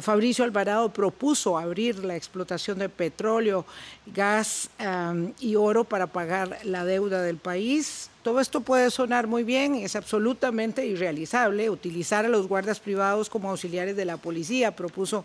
Fabricio 0.00 0.44
Alvarado 0.44 0.90
propuso 0.90 1.58
abrir 1.58 2.04
la 2.04 2.16
explotación 2.16 2.78
de 2.78 2.88
petróleo, 2.88 3.64
gas 4.06 4.68
y 5.40 5.56
oro 5.56 5.84
para 5.84 6.06
pagar 6.06 6.58
la 6.64 6.84
deuda 6.84 7.22
del 7.22 7.36
país. 7.36 8.10
Todo 8.22 8.40
esto 8.40 8.60
puede 8.60 8.90
sonar 8.90 9.26
muy 9.26 9.42
bien, 9.42 9.74
es 9.74 9.96
absolutamente 9.96 10.86
irrealizable. 10.86 11.70
Utilizar 11.70 12.24
a 12.24 12.28
los 12.28 12.46
guardas 12.46 12.80
privados 12.80 13.28
como 13.28 13.50
auxiliares 13.50 13.96
de 13.96 14.04
la 14.04 14.16
policía, 14.16 14.76
propuso 14.76 15.24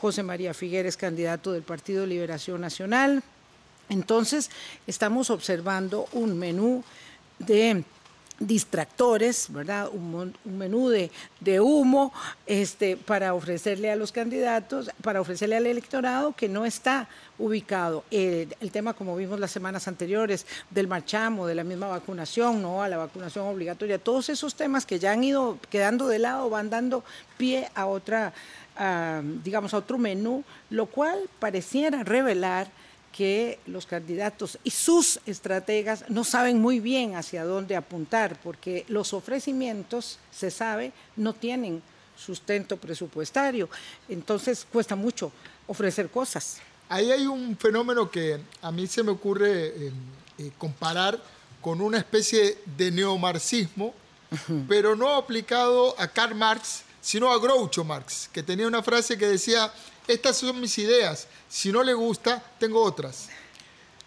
José 0.00 0.22
María 0.22 0.54
Figueres, 0.54 0.96
candidato 0.96 1.52
del 1.52 1.62
Partido 1.62 2.06
Liberación 2.06 2.60
Nacional. 2.60 3.22
Entonces, 3.90 4.50
estamos 4.86 5.28
observando 5.30 6.06
un 6.12 6.38
menú 6.38 6.84
de 7.38 7.84
distractores, 8.38 9.52
¿verdad? 9.52 9.88
Un, 9.92 10.34
menú 10.44 10.88
de, 10.88 11.10
humo 11.60 12.12
este, 12.46 12.96
para 12.96 13.34
ofrecerle 13.34 13.90
a 13.90 13.96
los 13.96 14.12
candidatos, 14.12 14.90
para 15.02 15.20
ofrecerle 15.20 15.56
al 15.56 15.66
electorado 15.66 16.32
que 16.32 16.48
no 16.48 16.64
está 16.64 17.08
ubicado. 17.38 18.04
el 18.10 18.70
tema, 18.72 18.94
como 18.94 19.16
vimos 19.16 19.40
las 19.40 19.50
semanas 19.50 19.88
anteriores, 19.88 20.46
del 20.70 20.86
marchamo, 20.86 21.46
de 21.46 21.54
la 21.54 21.64
misma 21.64 21.88
vacunación, 21.88 22.62
¿no? 22.62 22.82
A 22.82 22.88
la 22.88 22.96
vacunación 22.96 23.46
obligatoria, 23.46 23.98
todos 23.98 24.28
esos 24.28 24.54
temas 24.54 24.86
que 24.86 24.98
ya 24.98 25.12
han 25.12 25.24
ido 25.24 25.58
quedando 25.70 26.08
de 26.08 26.18
lado 26.18 26.50
van 26.50 26.70
dando 26.70 27.04
pie 27.36 27.68
a 27.74 27.86
otra, 27.86 28.32
digamos, 29.44 29.74
a 29.74 29.78
otro 29.78 29.98
menú, 29.98 30.44
lo 30.70 30.86
cual 30.86 31.18
pareciera 31.38 32.04
revelar 32.04 32.68
que 33.12 33.58
los 33.66 33.86
candidatos 33.86 34.58
y 34.64 34.70
sus 34.70 35.20
estrategas 35.26 36.04
no 36.08 36.24
saben 36.24 36.60
muy 36.60 36.80
bien 36.80 37.16
hacia 37.16 37.44
dónde 37.44 37.76
apuntar, 37.76 38.38
porque 38.42 38.84
los 38.88 39.12
ofrecimientos, 39.12 40.18
se 40.30 40.50
sabe, 40.50 40.92
no 41.16 41.32
tienen 41.32 41.82
sustento 42.16 42.76
presupuestario. 42.76 43.68
Entonces 44.08 44.66
cuesta 44.70 44.96
mucho 44.96 45.32
ofrecer 45.66 46.10
cosas. 46.10 46.58
Ahí 46.88 47.10
hay 47.10 47.26
un 47.26 47.56
fenómeno 47.56 48.10
que 48.10 48.40
a 48.62 48.72
mí 48.72 48.86
se 48.86 49.02
me 49.02 49.10
ocurre 49.10 49.66
eh, 49.66 49.92
eh, 50.38 50.50
comparar 50.56 51.22
con 51.60 51.80
una 51.80 51.98
especie 51.98 52.58
de 52.76 52.90
neomarxismo, 52.90 53.94
pero 54.68 54.96
no 54.96 55.14
aplicado 55.14 55.94
a 55.98 56.08
Karl 56.08 56.34
Marx, 56.34 56.82
sino 57.08 57.32
a 57.32 57.38
Groucho 57.38 57.84
Marx, 57.84 58.28
que 58.30 58.42
tenía 58.42 58.66
una 58.66 58.82
frase 58.82 59.16
que 59.16 59.26
decía, 59.26 59.72
estas 60.06 60.36
son 60.36 60.60
mis 60.60 60.76
ideas, 60.76 61.26
si 61.48 61.72
no 61.72 61.82
le 61.82 61.94
gusta, 61.94 62.44
tengo 62.58 62.82
otras. 62.82 63.30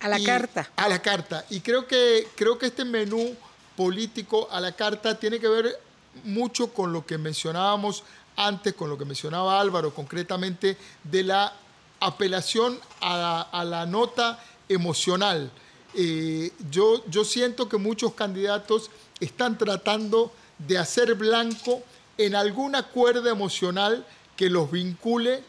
A 0.01 0.07
la 0.07 0.23
carta. 0.23 0.69
A 0.75 0.87
la 0.87 1.01
carta. 1.01 1.43
Y 1.49 1.61
creo 1.61 1.87
que, 1.87 2.27
creo 2.35 2.59
que 2.59 2.67
este 2.67 2.85
menú 2.85 3.35
político 3.75 4.47
a 4.51 4.61
la 4.61 4.73
carta 4.73 5.17
tiene 5.17 5.39
que 5.39 5.47
ver 5.47 5.79
mucho 6.25 6.71
con 6.71 6.93
lo 6.93 7.03
que 7.03 7.17
mencionábamos 7.17 8.03
antes, 8.35 8.75
con 8.75 8.87
lo 8.87 8.99
que 8.99 9.05
mencionaba 9.05 9.59
Álvaro, 9.59 9.95
concretamente 9.95 10.77
de 11.03 11.23
la 11.23 11.55
apelación 12.01 12.79
a 12.99 13.63
la, 13.65 13.85
nota 13.87 14.39
emocional. 14.69 15.51
eh, 15.95 16.51
yo, 16.69 17.03
yo 17.09 17.25
siento 17.25 17.67
que 17.67 17.77
muchos 17.77 18.13
candidatos 18.13 18.91
están 19.19 19.57
tratando 19.57 20.31
de 20.59 20.77
hacer 20.77 21.15
blanco 21.15 21.81
en 22.17 22.35
alguna 22.35 22.83
cuerda 22.83 23.31
emocional 23.31 24.05
que 24.35 24.49
los 24.49 24.71
vincule 24.71 25.43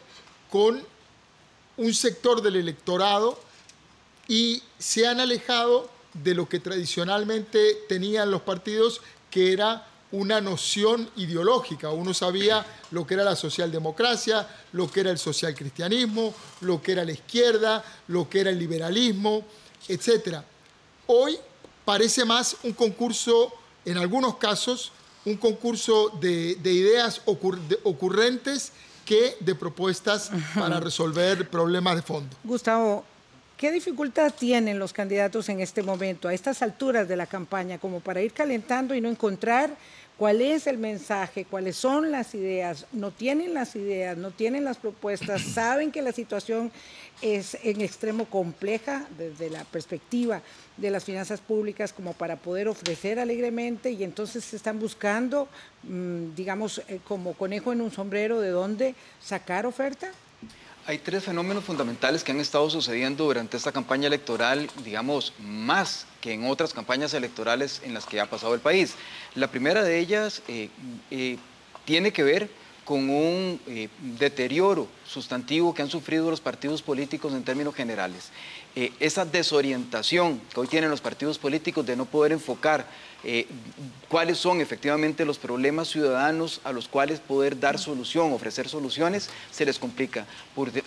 con 0.49 0.83
un 1.77 1.93
sector 1.93 2.41
del 2.41 2.57
electorado 2.57 3.39
y 4.27 4.61
se 4.77 5.07
han 5.07 5.19
alejado 5.19 5.89
de 6.13 6.35
lo 6.35 6.47
que 6.47 6.59
tradicionalmente 6.59 7.85
tenían 7.89 8.31
los 8.31 8.41
partidos, 8.41 9.01
que 9.31 9.51
era 9.51 9.87
una 10.11 10.39
noción 10.41 11.09
ideológica. 11.15 11.89
Uno 11.89 12.13
sabía 12.13 12.65
lo 12.91 13.05
que 13.05 13.15
era 13.15 13.23
la 13.23 13.35
socialdemocracia, 13.35 14.47
lo 14.73 14.89
que 14.89 14.99
era 14.99 15.09
el 15.09 15.17
socialcristianismo, 15.17 16.33
lo 16.61 16.81
que 16.81 16.91
era 16.91 17.03
la 17.03 17.13
izquierda, 17.13 17.83
lo 18.07 18.29
que 18.29 18.41
era 18.41 18.51
el 18.51 18.59
liberalismo, 18.59 19.43
etc. 19.87 20.37
Hoy 21.07 21.37
parece 21.83 22.25
más 22.25 22.57
un 22.63 22.73
concurso, 22.73 23.51
en 23.85 23.97
algunos 23.97 24.37
casos, 24.37 24.91
un 25.25 25.37
concurso 25.37 26.09
de, 26.19 26.57
ideas 26.63 27.21
ocurrentes 27.25 28.71
que 29.05 29.35
de 29.39 29.55
propuestas 29.55 30.31
para 30.55 30.79
resolver 30.79 31.49
problemas 31.49 31.95
de 31.95 32.01
fondo. 32.01 32.35
Gustavo, 32.43 33.03
¿qué 33.57 33.71
dificultad 33.71 34.33
tienen 34.37 34.79
los 34.79 34.93
candidatos 34.93 35.49
en 35.49 35.59
este 35.59 35.83
momento, 35.83 36.27
a 36.27 36.33
estas 36.33 36.61
alturas 36.61 37.07
de 37.07 37.15
la 37.15 37.25
campaña, 37.25 37.77
como 37.77 37.99
para 37.99 38.21
ir 38.21 38.33
calentando 38.33 38.95
y 38.95 39.01
no 39.01 39.09
encontrar 39.09 39.75
cuál 40.23 40.41
es 40.41 40.67
el 40.67 40.77
mensaje, 40.77 41.43
cuáles 41.43 41.75
son 41.75 42.09
las 42.09 42.33
ideas, 42.33 42.85
no 42.93 43.11
tienen 43.11 43.53
las 43.53 43.75
ideas, 43.75 44.15
no 44.15 44.31
tienen 44.31 44.63
las 44.63 44.77
propuestas, 44.77 45.41
saben 45.53 45.91
que 45.91 46.01
la 46.01 46.13
situación 46.13 46.71
es 47.21 47.57
en 47.61 47.81
extremo 47.81 48.23
compleja 48.23 49.05
desde 49.17 49.49
la 49.49 49.65
perspectiva 49.65 50.41
de 50.77 50.91
las 50.91 51.03
finanzas 51.03 51.41
públicas 51.41 51.91
como 51.91 52.13
para 52.13 52.37
poder 52.37 52.69
ofrecer 52.69 53.19
alegremente 53.19 53.91
y 53.91 54.01
entonces 54.05 54.45
se 54.45 54.55
están 54.55 54.79
buscando, 54.79 55.49
mm, 55.83 56.35
digamos, 56.37 56.81
eh, 56.87 57.01
como 57.05 57.33
conejo 57.33 57.73
en 57.73 57.81
un 57.81 57.91
sombrero 57.91 58.39
de 58.39 58.51
dónde 58.51 58.95
sacar 59.21 59.65
oferta? 59.65 60.09
Hay 60.85 60.97
tres 60.97 61.23
fenómenos 61.23 61.63
fundamentales 61.63 62.25
que 62.25 62.33
han 62.33 62.41
estado 62.41 62.69
sucediendo 62.69 63.23
durante 63.23 63.55
esta 63.55 63.71
campaña 63.71 64.07
electoral, 64.07 64.69
digamos, 64.83 65.31
más 65.39 66.05
que 66.19 66.33
en 66.33 66.45
otras 66.45 66.73
campañas 66.73 67.13
electorales 67.13 67.81
en 67.85 67.93
las 67.93 68.05
que 68.05 68.19
ha 68.19 68.25
pasado 68.25 68.53
el 68.53 68.59
país. 68.59 68.95
La 69.33 69.47
primera 69.47 69.81
de 69.81 69.97
ellas 69.97 70.41
eh, 70.49 70.69
eh, 71.09 71.37
tiene 71.85 72.11
que 72.11 72.23
ver 72.23 72.49
con 72.83 73.09
un 73.09 73.61
eh, 73.65 73.87
deterioro 74.19 74.89
sustantivo 75.13 75.73
que 75.73 75.81
han 75.81 75.89
sufrido 75.89 76.29
los 76.29 76.41
partidos 76.41 76.81
políticos 76.81 77.33
en 77.33 77.43
términos 77.43 77.75
generales. 77.75 78.31
esa 78.99 79.23
desorientación 79.23 80.41
que 80.51 80.59
hoy 80.59 80.67
tienen 80.67 80.89
los 80.89 81.01
partidos 81.01 81.37
políticos 81.37 81.85
de 81.85 81.95
no 81.95 82.05
poder 82.05 82.31
enfocar 82.31 82.87
eh, 83.25 83.47
cuáles 84.09 84.37
son 84.37 84.59
efectivamente 84.59 85.23
los 85.23 85.37
problemas 85.37 85.87
ciudadanos 85.87 86.59
a 86.65 86.73
los 86.73 86.89
cuales 86.89 87.21
poder 87.21 87.57
dar 87.57 87.79
solución, 87.79 88.33
ofrecer 88.33 88.67
soluciones, 88.67 89.29
se 89.49 89.65
les 89.65 89.79
complica. 89.79 90.25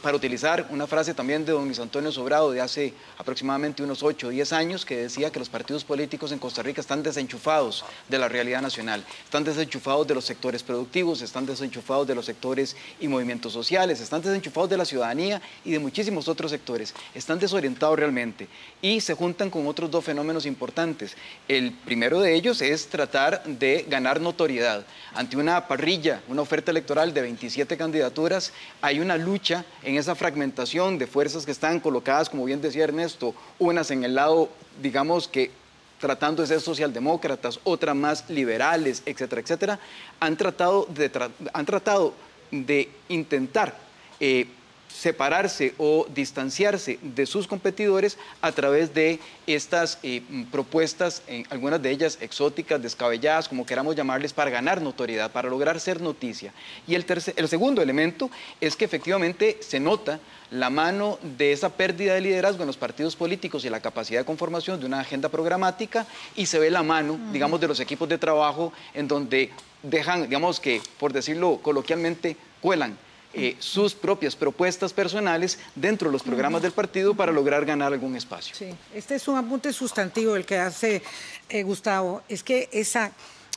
para 0.02 0.16
utilizar 0.16 0.66
una 0.70 0.86
frase 0.86 1.14
también 1.14 1.46
de 1.46 1.52
don 1.52 1.64
Luis 1.64 1.80
Antonio 1.80 2.12
Sobrado 2.12 2.52
de 2.52 2.60
hace 2.60 2.92
aproximadamente 3.16 3.82
unos 3.82 4.02
8 4.02 4.26
o 4.26 4.30
10 4.30 4.52
años, 4.52 4.84
que 4.84 4.96
decía 4.96 5.32
que 5.32 5.38
los 5.38 5.48
partidos 5.48 5.84
políticos 5.84 6.30
en 6.30 6.38
Costa 6.38 6.62
Rica 6.62 6.80
están 6.80 7.02
desenchufados 7.02 7.84
de 8.08 8.18
la 8.18 8.28
realidad 8.28 8.60
nacional, 8.60 9.04
están 9.24 9.42
desenchufados 9.42 10.06
de 10.06 10.14
los 10.14 10.24
sectores 10.26 10.62
productivos, 10.62 11.22
están 11.22 11.46
desenchufados 11.46 12.06
de 12.06 12.14
los 12.14 12.26
sectores 12.26 12.76
y 13.00 13.08
movimientos 13.08 13.54
sociales, 13.54 14.00
están 14.00 14.15
desenchufados 14.22 14.68
de 14.68 14.76
la 14.76 14.84
ciudadanía 14.84 15.40
y 15.64 15.72
de 15.72 15.78
muchísimos 15.78 16.28
otros 16.28 16.50
sectores, 16.50 16.94
están 17.14 17.38
desorientados 17.38 17.98
realmente 17.98 18.46
y 18.82 19.00
se 19.00 19.14
juntan 19.14 19.48
con 19.48 19.66
otros 19.66 19.90
dos 19.90 20.04
fenómenos 20.04 20.44
importantes. 20.44 21.16
El 21.48 21.72
primero 21.72 22.20
de 22.20 22.26
de 22.26 22.34
ellos 22.34 22.60
es 22.60 22.88
tratar 22.88 23.42
de 23.44 23.86
ganar 23.88 24.20
notoriedad. 24.20 24.84
Ante 25.14 25.36
una 25.36 25.68
parrilla, 25.68 26.20
una 26.28 26.42
oferta 26.42 26.72
electoral 26.72 27.14
de 27.14 27.22
27 27.22 27.76
candidaturas, 27.76 28.52
hay 28.82 28.98
una 28.98 29.16
lucha 29.16 29.64
en 29.82 29.96
esa 29.96 30.14
fragmentación 30.16 30.98
de 30.98 31.06
fuerzas 31.06 31.46
que 31.46 31.52
están 31.52 31.78
colocadas, 31.78 32.28
como 32.28 32.44
bien 32.44 32.60
decía 32.60 32.84
Ernesto, 32.84 33.34
unas 33.58 33.90
en 33.92 34.04
el 34.04 34.16
lado, 34.16 34.50
digamos 34.82 35.28
que 35.28 35.52
tratando 36.00 36.42
de 36.42 36.48
ser 36.48 36.60
socialdemócratas, 36.60 37.60
otras 37.64 37.94
más 37.94 38.28
liberales, 38.28 39.02
etcétera, 39.06 39.40
etcétera, 39.40 39.78
han 40.20 40.36
tratado 40.36 40.86
de, 40.86 41.10
han 41.52 41.64
tratado 41.64 42.12
de 42.50 42.90
intentar 43.08 43.85
eh, 44.20 44.46
separarse 44.88 45.74
o 45.76 46.06
distanciarse 46.08 46.98
de 47.02 47.26
sus 47.26 47.46
competidores 47.46 48.16
a 48.40 48.52
través 48.52 48.94
de 48.94 49.20
estas 49.46 49.98
eh, 50.02 50.22
propuestas, 50.50 51.22
algunas 51.50 51.82
de 51.82 51.90
ellas 51.90 52.16
exóticas, 52.22 52.80
descabelladas, 52.80 53.48
como 53.48 53.66
queramos 53.66 53.94
llamarles, 53.94 54.32
para 54.32 54.50
ganar 54.50 54.80
notoriedad, 54.80 55.30
para 55.30 55.50
lograr 55.50 55.78
ser 55.80 56.00
noticia. 56.00 56.52
Y 56.86 56.94
el, 56.94 57.04
el 57.36 57.48
segundo 57.48 57.82
elemento 57.82 58.30
es 58.60 58.74
que 58.74 58.86
efectivamente 58.86 59.58
se 59.60 59.80
nota 59.80 60.18
la 60.50 60.70
mano 60.70 61.18
de 61.36 61.52
esa 61.52 61.70
pérdida 61.70 62.14
de 62.14 62.20
liderazgo 62.20 62.62
en 62.62 62.68
los 62.68 62.76
partidos 62.76 63.16
políticos 63.16 63.64
y 63.64 63.70
la 63.70 63.80
capacidad 63.80 64.20
de 64.20 64.26
conformación 64.26 64.80
de 64.80 64.86
una 64.86 65.00
agenda 65.00 65.28
programática 65.28 66.06
y 66.36 66.46
se 66.46 66.58
ve 66.58 66.70
la 66.70 66.82
mano, 66.82 67.18
digamos, 67.32 67.60
de 67.60 67.68
los 67.68 67.80
equipos 67.80 68.08
de 68.08 68.16
trabajo 68.16 68.72
en 68.94 69.08
donde 69.08 69.50
dejan, 69.82 70.22
digamos 70.22 70.60
que, 70.60 70.80
por 70.98 71.12
decirlo 71.12 71.58
coloquialmente, 71.62 72.36
cuelan 72.60 72.96
eh, 73.38 73.54
sus 73.58 73.92
propias 73.92 74.34
propuestas 74.34 74.94
personales 74.94 75.58
dentro 75.74 76.08
de 76.08 76.12
los 76.12 76.22
programas 76.22 76.62
del 76.62 76.72
partido 76.72 77.14
para 77.14 77.32
lograr 77.32 77.66
ganar 77.66 77.92
algún 77.92 78.16
espacio. 78.16 78.56
Sí, 78.56 78.70
este 78.94 79.16
es 79.16 79.28
un 79.28 79.36
apunte 79.36 79.74
sustantivo 79.74 80.36
el 80.36 80.46
que 80.46 80.56
hace 80.56 81.02
eh, 81.50 81.62
Gustavo, 81.62 82.22
es 82.30 82.42
que 82.42 82.70
esa 82.72 83.12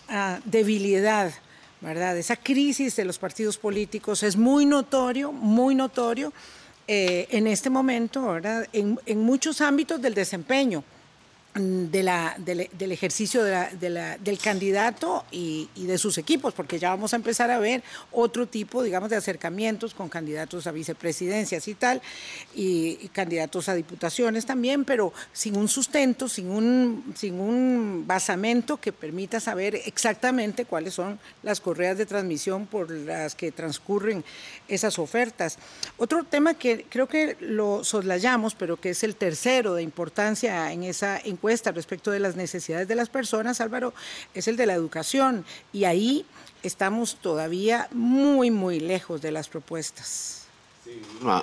ah, 0.10 0.40
debilidad, 0.44 1.32
¿verdad? 1.80 2.18
Esa 2.18 2.36
crisis 2.36 2.98
de 2.98 3.06
los 3.06 3.18
partidos 3.18 3.58
políticos 3.58 4.22
es 4.24 4.36
muy 4.36 4.66
notorio, 4.66 5.32
muy 5.32 5.76
notorio 5.76 6.34
eh, 6.86 7.30
en 7.32 7.48
este 7.48 7.70
momento, 7.70 8.26
¿verdad? 8.34 8.68
en 8.74 9.24
muchos 9.24 9.62
ámbitos 9.62 10.02
del 10.02 10.14
desempeño 10.14 10.84
de 11.60 12.04
la, 12.04 12.36
del, 12.38 12.92
ejercicio 12.92 13.44
del 13.44 14.40
candidato 14.42 15.26
y, 15.32 15.68
de 15.76 15.98
sus 15.98 16.18
equipos, 16.18 16.54
porque 16.54 16.80
ya 16.80 16.92
vamos 16.92 17.14
a 17.14 17.18
empezar 17.18 17.52
a 17.52 17.60
ver 17.60 17.84
otro 18.12 18.48
tipo, 18.48 18.82
digamos, 18.82 19.10
de 19.10 19.18
acercamientos 19.18 19.94
con 19.94 20.08
candidatos 20.08 20.68
a 20.68 20.72
vicepresidencias 20.72 21.68
y 21.68 21.74
tal, 21.74 22.02
y, 22.56 23.10
candidatos 23.10 23.68
a 23.70 23.74
diputaciones 23.74 24.46
también, 24.46 24.86
pero 24.86 25.12
sin 25.34 25.58
un 25.58 25.68
sustento, 25.68 26.30
sin 26.30 26.50
un, 26.50 27.14
sin 27.16 27.40
un 27.40 28.06
basamento 28.08 28.78
que 28.78 28.94
permita 28.94 29.40
saber 29.40 29.76
exactamente 29.86 30.66
cuáles 30.66 30.94
son 30.94 31.20
las 31.44 31.60
correas 31.60 31.98
de 31.98 32.06
transmisión 32.06 32.68
por 32.68 32.90
las 32.92 33.36
que 33.36 33.52
transcurren 33.52 34.24
esas 34.68 35.00
ofertas. 35.00 35.58
Otro 35.98 36.24
tema 36.24 36.54
que 36.54 36.86
creo 36.90 37.08
que 37.08 37.36
lo 37.42 37.84
soslayamos, 37.84 38.56
pero 38.56 38.78
que 38.78 38.92
es 38.92 39.04
el 39.04 39.16
tercero 39.16 39.74
de 39.74 39.84
importancia 39.84 40.72
en 40.72 40.84
esa 40.84 41.20
encuesta 41.20 41.49
respecto 41.52 42.12
de 42.12 42.20
las 42.20 42.36
necesidades 42.36 42.88
de 42.88 42.96
las 42.96 43.10
personas, 43.10 43.62
Álvaro, 43.62 43.94
es 44.34 44.48
el 44.48 44.58
de 44.58 44.66
la 44.66 44.74
educación. 44.74 45.46
Y 45.74 45.86
ahí 45.86 46.26
estamos 46.64 47.16
todavía 47.16 47.88
muy, 47.92 48.52
muy 48.52 48.80
lejos 48.80 49.22
de 49.22 49.32
las 49.32 49.48
propuestas. 49.50 50.46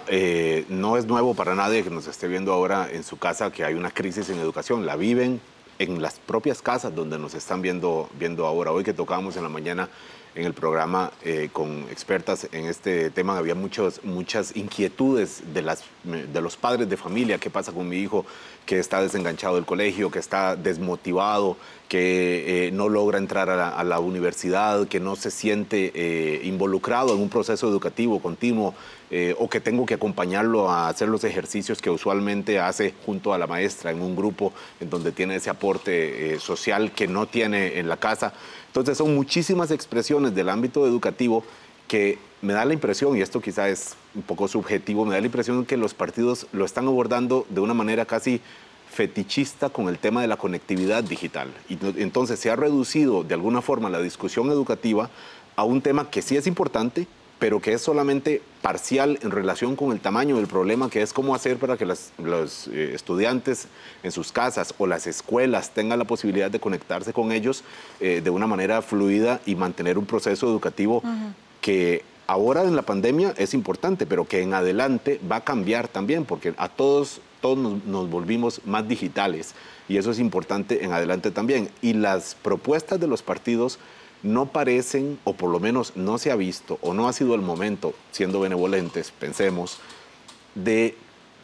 Eh, 0.09 0.65
no 0.69 0.97
es 0.97 1.07
nuevo 1.07 1.35
para 1.35 1.55
nadie 1.55 1.85
que 1.85 1.91
nos 1.91 2.07
esté 2.07 2.27
viendo 2.27 2.53
ahora 2.53 2.89
en 2.91 3.05
su 3.05 3.17
casa 3.17 3.53
que 3.53 3.65
hay 3.65 3.75
una 3.75 3.91
crisis 3.91 4.29
en 4.31 4.39
educación. 4.39 4.87
La 4.87 4.97
viven 4.97 5.41
en 5.79 6.03
las 6.03 6.19
propias 6.19 6.63
casas 6.63 6.95
donde 6.95 7.19
nos 7.19 7.35
están 7.35 7.63
viendo, 7.63 8.09
viendo 8.19 8.47
ahora. 8.47 8.73
Hoy 8.73 8.85
que 8.85 8.93
tocábamos 8.93 9.37
en 9.37 9.43
la 9.43 9.49
mañana 9.49 9.89
en 10.37 10.45
el 10.45 10.53
programa 10.53 11.13
eh, 11.23 11.49
con 11.51 11.87
expertas 11.91 12.47
en 12.53 12.67
este 12.67 13.11
tema. 13.11 13.39
Había 13.39 13.55
muchos, 13.55 14.05
muchas 14.05 14.55
inquietudes 14.55 15.43
de, 15.55 15.63
las, 15.63 15.83
de 16.05 16.41
los 16.43 16.57
padres 16.57 16.89
de 16.89 16.97
familia. 16.97 17.39
¿Qué 17.39 17.49
pasa 17.49 17.73
con 17.73 17.89
mi 17.89 17.97
hijo 17.97 18.27
que 18.67 18.79
está 18.79 19.01
desenganchado 19.01 19.55
del 19.55 19.65
colegio, 19.65 20.11
que 20.11 20.19
está 20.19 20.55
desmotivado, 20.55 21.57
que 21.89 22.67
eh, 22.67 22.71
no 22.71 22.89
logra 22.91 23.17
entrar 23.17 23.49
a 23.49 23.85
la, 23.85 23.99
universidad, 24.01 24.87
que 24.89 25.01
no 25.01 25.17
se 25.17 25.31
siente 25.31 25.93
eh, 25.95 26.43
involucrado 26.45 27.15
en 27.15 27.21
un 27.21 27.31
proceso 27.31 27.69
educativo 27.69 28.21
continuo 28.21 28.75
o 29.39 29.49
que 29.49 29.61
tengo 29.61 29.87
que 29.87 29.95
acompañarlo 29.95 30.71
a 30.71 30.89
hacer 30.89 31.09
los 31.09 31.25
ejercicios 31.25 31.81
que 31.81 31.91
usualmente 31.91 32.59
hace 32.59 32.95
junto 33.05 33.33
a 33.33 33.39
la 33.39 33.47
maestra 33.47 33.91
en 33.91 34.03
un 34.03 34.17
grupo 34.17 34.53
en 34.81 34.91
donde 34.91 35.13
tiene 35.13 35.37
ese 35.37 35.51
aporte 35.51 36.39
social 36.41 36.93
que 36.93 37.07
no 37.07 37.27
tiene 37.27 37.79
en 37.79 37.89
la 37.89 37.97
casa? 37.97 38.33
Entonces 38.67 38.99
son 38.99 39.15
muchísimas 39.15 39.71
expresiones 39.71 40.35
del 40.35 40.49
ámbito 40.49 40.87
educativo 40.87 41.45
que 41.89 42.19
me 42.43 42.53
da 42.53 42.65
la 42.65 42.75
impresión, 42.75 43.17
y 43.17 43.21
esto 43.21 43.41
quizá 43.41 43.69
es 43.69 43.95
un 44.15 44.23
poco 44.23 44.49
subjetivo, 44.49 45.05
me 45.05 45.15
da 45.15 45.21
la 45.21 45.27
impresión 45.27 45.65
que 45.65 45.77
los 45.77 45.95
partidos 45.95 46.47
lo 46.53 46.65
están 46.65 46.87
abordando 46.87 47.47
de 47.49 47.61
una 47.61 47.75
manera 47.75 48.05
casi 48.05 48.41
fetichista 48.91 49.69
con 49.69 49.89
el 49.89 49.99
tema 49.99 50.21
de 50.21 50.27
la 50.27 50.37
conectividad 50.37 51.05
digital. 51.05 51.49
Y 51.69 51.79
entonces 52.03 52.39
se 52.39 52.51
ha 52.51 52.57
reducido 52.57 53.25
de 53.25 53.35
alguna 53.35 53.63
forma 53.63 53.91
la 53.91 54.01
discusión 54.01 54.51
educativa 54.51 55.11
a 55.55 55.65
un 55.65 55.81
tema 55.81 56.11
que 56.11 56.23
sí 56.23 56.37
es 56.37 56.47
importante, 56.47 57.07
pero 57.39 57.61
que 57.61 57.73
es 57.75 57.83
solamente 57.83 58.43
parcial 58.63 59.19
en 59.23 59.31
relación 59.31 59.77
con 59.77 59.93
el 59.93 60.01
tamaño 60.01 60.37
del 60.37 60.47
problema, 60.47 60.89
que 60.89 61.03
es 61.03 61.13
cómo 61.13 61.35
hacer 61.35 61.59
para 61.59 61.77
que 61.77 61.85
los 61.85 62.69
eh, 62.69 62.93
estudiantes 62.95 63.69
en 64.03 64.11
sus 64.11 64.33
casas 64.33 64.75
o 64.79 64.87
las 64.87 65.07
escuelas 65.07 65.71
tengan 65.71 65.99
la 65.99 66.07
posibilidad 66.07 66.51
de 66.51 66.61
conectarse 66.61 67.13
con 67.13 67.33
ellos 67.33 67.63
eh, 68.01 68.21
de 68.25 68.31
una 68.31 68.47
manera 68.47 68.81
fluida 68.83 69.41
y 69.45 69.55
mantener 69.55 69.99
un 69.99 70.07
proceso 70.07 70.47
educativo 70.47 71.03
que 71.61 72.05
ahora 72.27 72.63
en 72.63 72.75
la 72.75 72.83
pandemia 72.83 73.35
es 73.37 73.55
importante, 73.55 74.07
pero 74.07 74.27
que 74.27 74.43
en 74.43 74.55
adelante 74.55 75.21
va 75.31 75.37
a 75.37 75.45
cambiar 75.45 75.89
también, 75.89 76.25
porque 76.25 76.55
a 76.57 76.69
todos, 76.69 77.21
todos 77.41 77.59
nos 77.59 78.11
volvimos 78.11 78.61
más 78.65 78.89
digitales 78.89 79.55
y 79.89 79.99
eso 79.99 80.11
es 80.11 80.19
importante 80.19 80.85
en 80.85 80.93
adelante 80.93 81.31
también. 81.31 81.71
Y 81.83 81.93
las 81.93 82.35
propuestas 82.35 82.99
de 82.99 83.07
los 83.07 83.23
partidos 83.23 83.79
no 84.23 84.47
parecen, 84.47 85.19
o 85.25 85.35
por 85.35 85.51
lo 85.51 85.61
menos 85.61 85.97
no 85.97 86.19
se 86.19 86.31
ha 86.31 86.37
visto, 86.37 86.79
o 86.83 86.95
no 86.95 87.09
ha 87.09 87.13
sido 87.13 87.35
el 87.35 87.43
momento, 87.43 87.95
siendo 88.11 88.41
benevolentes, 88.41 89.11
pensemos, 89.11 89.79
de 90.55 90.97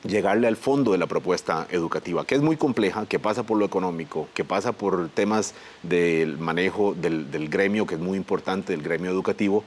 llegarle 0.05 0.49
al 0.49 0.57
fondo 0.57 0.93
de 0.93 0.99
la 0.99 1.07
propuesta 1.07 1.67
educativa, 1.71 2.25
que 2.27 2.35
es 2.35 2.43
muy 2.43 2.57
compleja, 2.57 3.07
que 3.07 3.19
pasa 3.19 3.45
por 3.45 3.59
lo 3.59 3.65
económico, 3.65 4.29
que 4.35 4.45
pasa 4.45 4.73
por 4.73 5.09
temas 5.09 5.55
del 5.83 6.39
manejo 6.39 6.95
del, 6.95 7.49
gremio, 7.49 7.87
que 7.87 7.95
es 7.95 8.01
muy 8.01 8.17
importante, 8.17 8.73
del 8.73 8.83
gremio 8.83 9.11
educativo, 9.11 9.65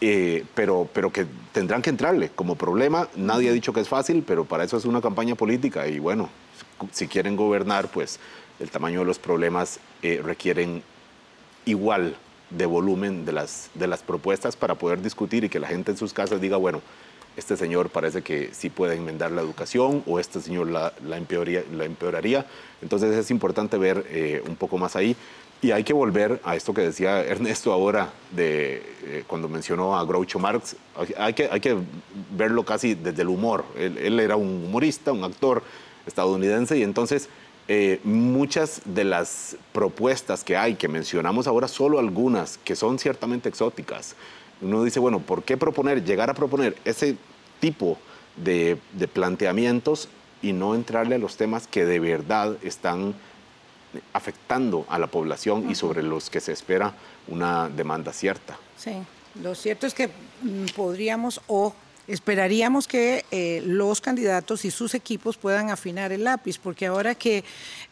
eh, 0.00 0.44
pero, 0.54 0.88
pero 0.92 1.12
que 1.12 1.26
tendrán 1.52 1.82
que 1.82 1.90
entrarle 1.90 2.30
como 2.34 2.56
problema. 2.56 3.08
Nadie 3.16 3.50
ha 3.50 3.52
dicho 3.52 3.72
que 3.72 3.80
es 3.80 3.88
fácil, 3.88 4.24
pero 4.26 4.44
para 4.44 4.64
eso 4.64 4.76
es 4.76 4.84
una 4.84 5.00
campaña 5.00 5.34
política 5.34 5.86
y 5.86 5.98
bueno, 5.98 6.30
si 6.92 7.06
quieren 7.06 7.36
gobernar, 7.36 7.88
pues 7.88 8.18
el 8.60 8.70
tamaño 8.70 9.00
de 9.00 9.06
los 9.06 9.18
problemas 9.18 9.80
eh, 10.02 10.20
requieren 10.22 10.82
igual 11.66 12.16
de 12.56 12.66
volumen 12.66 13.24
de 13.24 13.32
las, 13.32 13.70
de 13.74 13.86
las 13.86 14.02
propuestas 14.02 14.56
para 14.56 14.74
poder 14.74 15.02
discutir 15.02 15.44
y 15.44 15.48
que 15.48 15.60
la 15.60 15.68
gente 15.68 15.90
en 15.90 15.96
sus 15.96 16.12
casas 16.12 16.40
diga, 16.40 16.56
bueno, 16.56 16.80
este 17.36 17.56
señor 17.56 17.90
parece 17.90 18.22
que 18.22 18.50
sí 18.52 18.70
puede 18.70 18.94
enmendar 18.94 19.32
la 19.32 19.42
educación 19.42 20.02
o 20.06 20.20
este 20.20 20.40
señor 20.40 20.70
la, 20.70 20.92
la, 21.04 21.16
empeoraría, 21.16 22.46
Entonces 22.80 23.16
es 23.16 23.30
importante 23.30 23.76
ver 23.76 24.06
eh, 24.08 24.42
un 24.46 24.56
poco 24.56 24.78
más 24.78 24.96
ahí. 24.96 25.16
Y 25.62 25.70
hay 25.70 25.82
que 25.82 25.94
volver 25.94 26.40
a 26.44 26.56
esto 26.56 26.74
que 26.74 26.82
decía 26.82 27.24
Ernesto 27.24 27.72
ahora, 27.72 28.12
de, 28.32 28.82
eh, 29.04 29.24
cuando 29.26 29.48
mencionó 29.48 29.96
a 29.96 30.04
Groucho 30.04 30.38
Marx, 30.38 30.76
hay 31.16 31.32
que, 31.32 31.48
hay 31.50 31.60
que 31.60 31.76
verlo 32.36 32.64
casi 32.64 32.94
desde 32.94 33.22
el 33.22 33.28
humor. 33.28 33.64
Él 33.76 34.20
era 34.20 34.36
un 34.36 34.66
humorista, 34.66 35.10
un 35.12 35.24
actor 35.24 35.62
estadounidense 36.06 36.76
y 36.76 36.82
entonces 36.82 37.30
eh, 37.66 38.00
muchas 38.04 38.82
de 38.84 39.04
las 39.04 39.56
propuestas 39.72 40.44
que 40.44 40.56
hay, 40.56 40.74
que 40.74 40.88
mencionamos 40.88 41.46
ahora, 41.46 41.66
solo 41.68 41.98
algunas, 41.98 42.58
que 42.58 42.76
son 42.76 42.98
ciertamente 42.98 43.48
exóticas, 43.48 44.16
uno 44.60 44.84
dice, 44.84 45.00
bueno, 45.00 45.20
¿por 45.20 45.42
qué 45.42 45.56
proponer, 45.56 46.04
llegar 46.04 46.30
a 46.30 46.34
proponer 46.34 46.76
ese 46.84 47.16
tipo 47.60 47.98
de, 48.36 48.78
planteamientos 49.12 50.08
y 50.42 50.52
no 50.52 50.74
entrarle 50.74 51.14
a 51.14 51.18
los 51.18 51.36
temas 51.36 51.66
que 51.66 51.84
de 51.84 52.00
verdad 52.00 52.56
están 52.62 53.14
afectando 54.12 54.84
a 54.88 54.98
la 54.98 55.06
población 55.06 55.70
y 55.70 55.74
sobre 55.74 56.02
los 56.02 56.28
que 56.28 56.40
se 56.40 56.52
espera 56.52 56.94
una 57.28 57.68
demanda 57.68 58.12
cierta? 58.12 58.58
Sí, 58.76 58.92
lo 59.42 59.54
cierto 59.54 59.86
es 59.86 59.94
que 59.94 60.08
mm, 60.08 60.66
podríamos 60.76 61.40
o 61.46 61.74
Esperaríamos 62.06 62.86
que 62.86 63.24
eh, 63.30 63.62
los 63.64 64.02
candidatos 64.02 64.66
y 64.66 64.70
sus 64.70 64.94
equipos 64.94 65.38
puedan 65.38 65.70
afinar 65.70 66.12
el 66.12 66.24
lápiz, 66.24 66.58
porque 66.58 66.86
ahora 66.86 67.14
que 67.14 67.44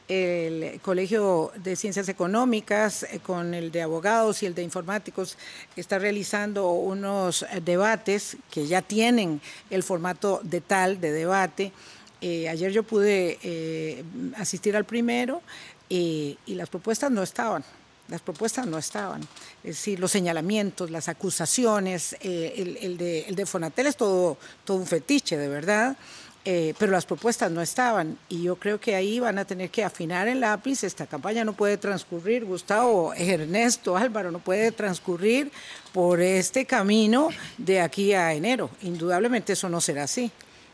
el 0.06 0.80
Colegio 0.82 1.50
de 1.56 1.76
Ciencias 1.76 2.10
Económicas 2.10 3.04
eh, 3.04 3.20
con 3.20 3.54
el 3.54 3.72
de 3.72 3.80
abogados 3.80 4.42
y 4.42 4.46
el 4.46 4.54
de 4.54 4.62
informáticos 4.62 5.38
está 5.76 5.98
realizando 5.98 6.72
unos 6.72 7.42
eh, 7.42 7.62
debates 7.64 8.36
que 8.50 8.66
ya 8.66 8.82
tienen 8.82 9.40
el 9.70 9.82
formato 9.82 10.40
de 10.42 10.60
tal 10.60 11.00
de 11.00 11.12
debate. 11.12 11.72
ayer 12.20 12.70
yo 12.70 12.82
pude 12.82 14.04
asistir 14.36 14.76
al 14.76 14.84
primero 14.84 15.40
y 15.88 16.36
las 16.46 16.68
propuestas 16.68 17.10
no 17.10 17.22
estaban. 17.22 17.64
Las 18.08 18.20
propuestas 18.20 18.66
no 18.66 18.78
estaban. 18.78 19.22
Es 19.62 19.76
decir, 19.76 19.98
los 20.00 20.10
señalamientos, 20.10 20.90
las 20.90 21.08
acusaciones, 21.08 22.16
eh, 22.20 22.76
el, 22.80 22.96
de, 22.98 23.20
el, 23.20 23.36
de, 23.36 23.46
Fonatel 23.46 23.86
es 23.86 23.96
todo, 23.96 24.36
todo 24.64 24.76
un 24.76 24.86
fetiche, 24.86 25.36
de 25.36 25.48
verdad. 25.48 25.96
Eh, 26.44 26.74
pero 26.76 26.90
las 26.90 27.06
propuestas 27.06 27.52
no 27.52 27.62
estaban 27.62 28.18
y 28.28 28.42
yo 28.42 28.56
creo 28.56 28.80
que 28.80 28.96
ahí 28.96 29.20
van 29.20 29.38
a 29.38 29.44
tener 29.44 29.70
que 29.70 29.84
afinar 29.84 30.26
el 30.26 30.40
lápiz. 30.40 30.82
Esta 30.82 31.06
campaña 31.06 31.44
no 31.44 31.52
puede 31.52 31.76
transcurrir, 31.76 32.44
Gustavo, 32.44 33.14
Ernesto, 33.14 33.96
Álvaro, 33.96 34.32
no 34.32 34.40
puede 34.40 34.72
transcurrir 34.72 35.52
por 35.92 36.20
este 36.20 36.66
camino 36.66 37.28
de 37.58 37.80
aquí 37.80 38.12
a 38.12 38.34
enero. 38.34 38.70
Indudablemente 38.82 39.52
eso 39.52 39.68
no 39.68 39.80
será 39.80 40.04
así. 40.04 40.32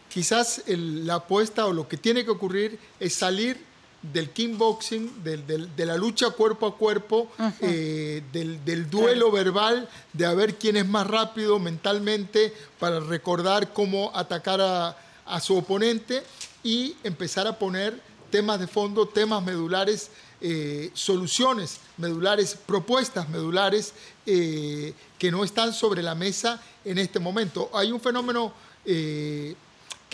Quizás 0.08 0.62
la 0.66 1.16
apuesta 1.16 1.66
o 1.66 1.74
lo 1.74 1.86
que 1.86 1.98
tiene 1.98 2.24
que 2.24 2.30
ocurrir 2.30 2.78
es 2.98 3.14
salir 3.14 3.62
del 4.02 4.30
kickboxing, 4.30 5.24
del, 5.24 5.74
de 5.74 5.86
la 5.86 5.96
lucha 5.96 6.30
cuerpo 6.30 6.66
a 6.66 6.76
cuerpo, 6.76 7.28
eh, 7.60 8.22
del, 8.32 8.90
duelo 8.90 9.30
verbal, 9.32 9.88
de 10.12 10.24
a 10.24 10.34
ver 10.34 10.54
quién 10.54 10.76
es 10.76 10.86
más 10.86 11.06
rápido 11.06 11.58
mentalmente 11.58 12.52
para 12.78 13.00
recordar 13.00 13.72
cómo 13.72 14.12
atacar 14.14 14.60
a, 14.60 14.96
su 15.40 15.56
oponente 15.56 16.22
y 16.62 16.96
empezar 17.04 17.46
a 17.46 17.58
poner 17.58 18.00
temas 18.30 18.58
de 18.60 18.66
fondo, 18.66 19.06
temas 19.06 19.42
medulares, 19.42 20.10
eh, 20.40 20.90
soluciones 20.94 21.80
medulares, 21.98 22.56
propuestas 22.66 23.28
medulares 23.28 23.92
eh, 24.24 24.94
que 25.18 25.30
no 25.30 25.44
están 25.44 25.74
sobre 25.74 26.02
la 26.02 26.14
mesa 26.14 26.62
en 26.84 26.98
este 26.98 27.18
momento. 27.18 27.68
Hay 27.74 27.92
un 27.92 28.00
fenómeno 28.00 28.52
que 28.84 29.54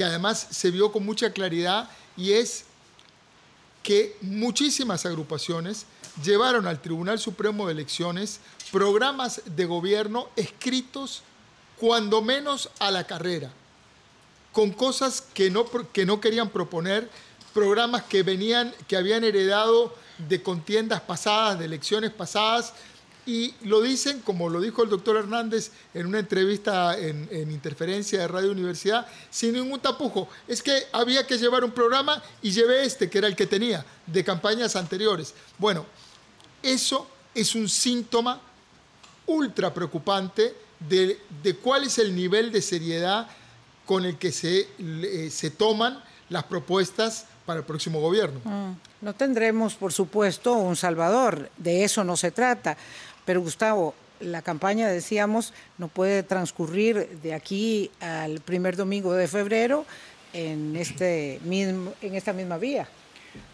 además 0.03 0.49
se 0.51 0.73
vio 0.73 0.91
con 0.91 1.05
mucha 1.05 1.33
claridad 1.33 1.89
y 2.17 2.33
es 2.33 2.65
que 3.85 4.17
muchísimas 4.23 5.07
agrupaciones 5.07 5.87
llevaron 6.25 6.67
al 6.67 6.81
Tribunal 6.81 7.21
Supremo 7.21 7.67
de 7.67 7.73
Elecciones 7.73 8.41
programas 8.73 9.43
de 9.45 9.67
gobierno 9.67 10.29
escritos 10.35 11.23
cuando 11.79 12.23
menos 12.23 12.71
a 12.79 12.91
la 12.91 13.07
carrera, 13.07 13.53
con 14.53 14.73
cosas 14.73 15.21
que 15.21 15.51
no, 15.51 15.67
que 15.93 16.07
no 16.07 16.21
querían 16.21 16.49
proponer, 16.49 17.11
programas 17.53 18.05
que 18.05 18.23
venían, 18.23 18.73
que 18.89 18.97
habían 18.97 19.23
heredado 19.23 19.95
de 20.17 20.43
contiendas 20.43 21.03
pasadas, 21.03 21.59
de 21.59 21.67
elecciones 21.67 22.11
pasadas, 22.11 22.73
y 23.27 23.55
lo 23.63 23.81
dicen, 23.81 24.21
como 24.21 24.49
lo 24.49 24.61
dijo 24.61 24.83
el 24.83 24.91
doctor 24.91 25.17
Hernández 25.17 25.71
en 25.95 26.07
una 26.07 26.19
entrevista 26.19 26.99
en, 26.99 27.51
Interferencia 27.51 28.21
de 28.21 28.29
Radio 28.29 28.51
Universidad, 28.51 29.07
sin 29.31 29.55
ningún 29.55 29.81
tapujo. 29.81 30.29
Es 30.47 30.63
que 30.63 30.85
había 30.93 31.27
que 31.27 31.39
llevar 31.39 31.65
un 31.65 31.71
programa 31.71 32.23
y 32.43 32.51
llevé 32.51 32.85
este, 32.85 33.09
que 33.09 33.19
era 33.19 33.27
el 33.27 33.37
que 33.37 33.47
tenía, 33.47 33.85
de 34.07 34.25
campañas 34.25 34.77
anteriores. 34.77 35.35
Bueno, 35.59 35.87
eso 36.63 37.07
es 37.35 37.55
un 37.55 37.69
síntoma 37.69 38.41
ultra 39.27 39.73
preocupante 39.73 40.55
de, 40.81 41.19
cuál 41.63 41.85
es 41.85 41.99
el 41.99 42.15
nivel 42.15 42.53
de 42.53 42.61
seriedad 42.61 43.27
con 43.87 44.05
el 44.05 44.19
que 44.19 44.33
se, 44.33 44.69
se 45.31 45.51
toman 45.51 46.03
las 46.29 46.45
propuestas 46.45 47.27
para 47.47 47.61
el 47.61 47.67
próximo 47.67 48.01
gobierno. 48.01 48.41
Mm. 48.45 48.73
No 49.03 49.15
tendremos, 49.15 49.75
por 49.75 49.93
supuesto, 49.93 50.55
un 50.55 50.77
Salvador, 50.77 51.51
de 51.57 51.85
eso 51.85 52.05
no 52.05 52.17
se 52.17 52.31
trata, 52.31 52.77
pero 53.25 53.41
Gustavo, 53.41 53.95
la 54.21 54.43
campaña, 54.43 54.89
decíamos, 54.89 55.53
no 55.79 55.89
puede 55.89 56.23
transcurrir 56.23 57.09
de 57.23 57.35
aquí 57.35 57.91
al 58.01 58.41
primer 58.41 58.77
domingo 58.77 59.13
de 59.13 59.29
febrero 59.29 59.85
en, 60.33 60.77
este 60.77 61.41
mismo, 61.45 61.93
en 62.03 62.15
esta 62.15 62.33
misma 62.33 62.59
vía. 62.59 62.89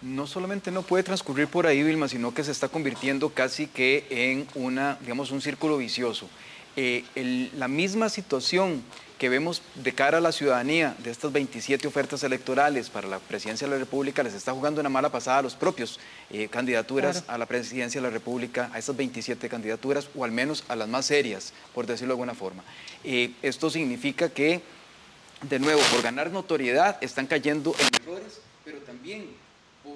No 0.03 0.27
solamente 0.27 0.71
no 0.71 0.83
puede 0.83 1.03
transcurrir 1.03 1.49
por 1.49 1.67
ahí, 1.67 1.83
Vilma, 1.83 2.09
sino 2.09 2.35
que 2.35 2.45
se 2.45 2.53
está 2.53 2.69
convirtiendo 2.69 3.31
casi 3.31 3.67
que 3.67 4.07
en 4.11 4.47
una, 4.55 4.99
digamos, 5.01 5.31
un 5.31 5.41
círculo 5.41 5.79
vicioso. 5.79 6.29
Eh, 6.77 7.51
la 7.57 7.69
misma 7.69 8.09
situación 8.09 8.83
que 9.21 9.29
vemos 9.29 9.61
de 9.75 9.93
cara 9.93 10.17
a 10.17 10.21
la 10.23 10.33
ciudadanía 10.33 10.95
de 10.99 11.11
estas 11.11 11.31
27 11.31 11.87
ofertas 11.87 12.23
electorales 12.23 12.89
para 12.89 13.07
la 13.07 13.19
presidencia 13.19 13.67
de 13.67 13.75
la 13.75 13.79
República 13.79 14.23
les 14.23 14.33
está 14.33 14.53
jugando 14.53 14.81
una 14.81 14.89
mala 14.89 15.13
pasada 15.13 15.39
a 15.39 15.43
los 15.43 15.57
propios 15.57 16.01
eh, 16.31 16.49
candidaturas 16.49 17.25
a 17.27 17.37
la 17.37 17.45
presidencia 17.45 18.01
de 18.01 18.07
la 18.07 18.13
República, 18.13 18.71
a 18.73 18.79
estas 18.79 18.97
27 18.97 19.49
candidaturas, 19.51 20.09
o 20.15 20.25
al 20.25 20.33
menos 20.33 20.65
a 20.69 20.77
las 20.77 20.89
más 20.89 21.05
serias, 21.05 21.53
por 21.75 21.87
decirlo 21.87 22.15
de 22.15 22.17
alguna 22.17 22.35
forma. 22.35 22.65
Eh, 23.05 23.33
esto 23.43 23.69
significa 23.69 24.31
que, 24.31 24.63
de 25.43 25.59
nuevo, 25.59 25.83
por 25.93 26.01
ganar 26.01 26.31
notoriedad, 26.31 26.97
están 27.03 27.27
cayendo 27.27 27.75
en 27.79 28.03
errores, 28.03 28.41
pero 28.65 28.79
también 28.79 29.27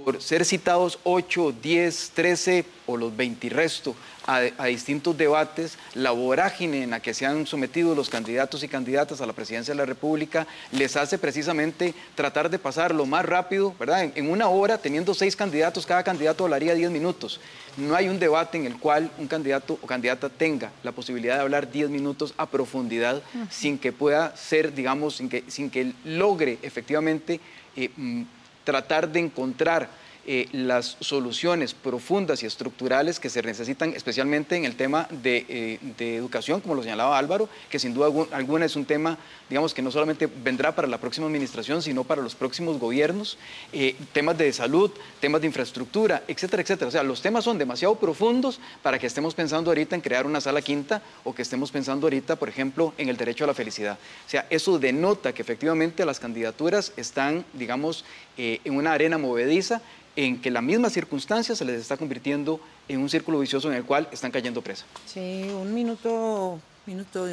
por 0.04 0.20
ser 0.20 0.44
citados 0.44 0.98
8, 1.04 1.54
10, 1.62 2.12
13 2.14 2.64
o 2.86 2.96
los 2.96 3.16
20 3.16 3.46
y 3.46 3.50
resto 3.50 3.94
a, 4.26 4.40
distintos 4.66 5.16
debates, 5.16 5.76
la 5.94 6.10
vorágine 6.10 6.82
en 6.82 6.90
la 6.90 7.00
que 7.00 7.12
se 7.12 7.26
han 7.26 7.46
sometido 7.46 7.94
los 7.94 8.08
candidatos 8.08 8.62
y 8.62 8.68
candidatas 8.68 9.20
a 9.20 9.26
la 9.26 9.32
presidencia 9.32 9.72
de 9.72 9.78
la 9.78 9.84
República 9.84 10.46
les 10.72 10.96
hace 10.96 11.18
precisamente 11.18 11.94
tratar 12.14 12.48
de 12.48 12.58
pasar 12.58 12.94
lo 12.94 13.04
más 13.04 13.24
rápido, 13.24 13.74
¿verdad? 13.78 14.10
En, 14.14 14.30
una 14.30 14.48
hora, 14.48 14.78
teniendo 14.78 15.12
seis 15.12 15.36
candidatos, 15.36 15.86
cada 15.86 16.02
candidato 16.02 16.44
hablaría 16.44 16.74
10 16.74 16.90
minutos. 16.90 17.40
No 17.76 17.94
hay 17.94 18.08
un 18.08 18.18
debate 18.18 18.56
en 18.56 18.66
el 18.66 18.78
cual 18.78 19.10
un 19.18 19.26
candidato 19.26 19.78
o 19.82 19.86
candidata 19.86 20.28
tenga 20.28 20.70
la 20.82 20.92
posibilidad 20.92 21.36
de 21.36 21.42
hablar 21.42 21.70
10 21.70 21.90
minutos 21.90 22.32
a 22.36 22.46
profundidad 22.46 23.22
sin 23.50 23.78
que 23.78 23.92
pueda 23.92 24.34
ser, 24.36 24.74
digamos, 24.74 25.16
sin 25.16 25.28
que, 25.28 25.44
sin 25.48 25.70
que 25.70 25.92
logre 26.04 26.58
efectivamente 26.62 27.40
eh, 27.76 27.90
mm, 27.94 28.22
tratar 28.64 29.06
de 29.08 29.20
encontrar 29.20 29.88
eh, 30.26 30.48
las 30.52 30.96
soluciones 31.00 31.74
profundas 31.74 32.42
y 32.42 32.46
estructurales 32.46 33.20
que 33.20 33.28
se 33.28 33.42
necesitan, 33.42 33.92
especialmente 33.94 34.56
en 34.56 34.64
el 34.64 34.74
tema 34.74 35.06
de, 35.10 35.44
eh, 35.50 35.78
educación, 35.98 36.62
como 36.62 36.74
lo 36.74 36.82
señalaba 36.82 37.18
Álvaro, 37.18 37.46
que 37.68 37.78
sin 37.78 37.92
duda 37.92 38.06
alguna 38.30 38.64
es 38.64 38.74
un 38.74 38.86
tema, 38.86 39.18
digamos, 39.50 39.74
que 39.74 39.82
no 39.82 39.90
solamente 39.90 40.26
vendrá 40.26 40.74
para 40.74 40.88
la 40.88 40.96
próxima 40.96 41.26
administración, 41.26 41.82
sino 41.82 42.04
para 42.04 42.22
los 42.22 42.34
próximos 42.34 42.78
gobiernos, 42.78 43.36
eh, 43.74 43.96
temas 44.14 44.38
de 44.38 44.50
salud, 44.54 44.90
temas 45.20 45.42
de 45.42 45.48
infraestructura, 45.48 46.22
etcétera, 46.26 46.62
etcétera. 46.62 46.88
O 46.88 46.92
sea, 46.92 47.02
los 47.02 47.20
temas 47.20 47.44
son 47.44 47.58
demasiado 47.58 47.94
profundos 47.96 48.60
para 48.82 48.98
que 48.98 49.06
estemos 49.06 49.34
pensando 49.34 49.70
ahorita 49.70 49.94
en 49.94 50.00
crear 50.00 50.24
una 50.24 50.40
sala 50.40 50.62
quinta 50.62 51.02
o 51.24 51.34
que 51.34 51.42
estemos 51.42 51.70
pensando 51.70 52.06
ahorita, 52.06 52.36
por 52.36 52.48
ejemplo, 52.48 52.94
en 52.96 53.10
el 53.10 53.18
derecho 53.18 53.44
a 53.44 53.48
la 53.48 53.54
felicidad. 53.54 53.98
O 54.26 54.30
sea, 54.30 54.46
eso 54.48 54.78
denota 54.78 55.34
que 55.34 55.42
efectivamente 55.42 56.06
las 56.06 56.18
candidaturas 56.18 56.94
están, 56.96 57.44
digamos, 57.52 58.06
en 58.36 58.74
una 58.74 58.92
arena 58.92 59.16
movediza 59.16 59.80
en 60.16 60.40
que 60.40 60.50
la 60.50 60.62
misma 60.62 60.90
circunstancia 60.90 61.56
se 61.56 61.64
les 61.64 61.80
está 61.80 61.96
convirtiendo 61.96 62.60
en 62.88 63.00
un 63.00 63.08
círculo 63.08 63.38
vicioso 63.38 63.68
en 63.68 63.76
el 63.76 63.84
cual 63.84 64.08
están 64.12 64.30
cayendo 64.30 64.62
presa. 64.62 64.84
Sí, 65.06 65.50
un 65.52 65.74
minuto, 65.74 66.60
minuto, 66.86 67.26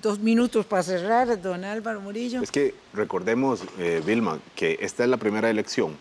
dos 0.00 0.18
minutos 0.18 0.64
para 0.66 0.82
cerrar, 0.82 1.40
don 1.40 1.64
Álvaro 1.64 2.00
Murillo. 2.00 2.42
Es 2.42 2.50
que 2.50 2.74
recordemos, 2.92 3.62
eh, 3.78 4.02
Vilma, 4.04 4.38
que 4.56 4.78
esta 4.80 5.04
es 5.04 5.10
la 5.10 5.16
primera 5.16 5.50
elección 5.50 5.96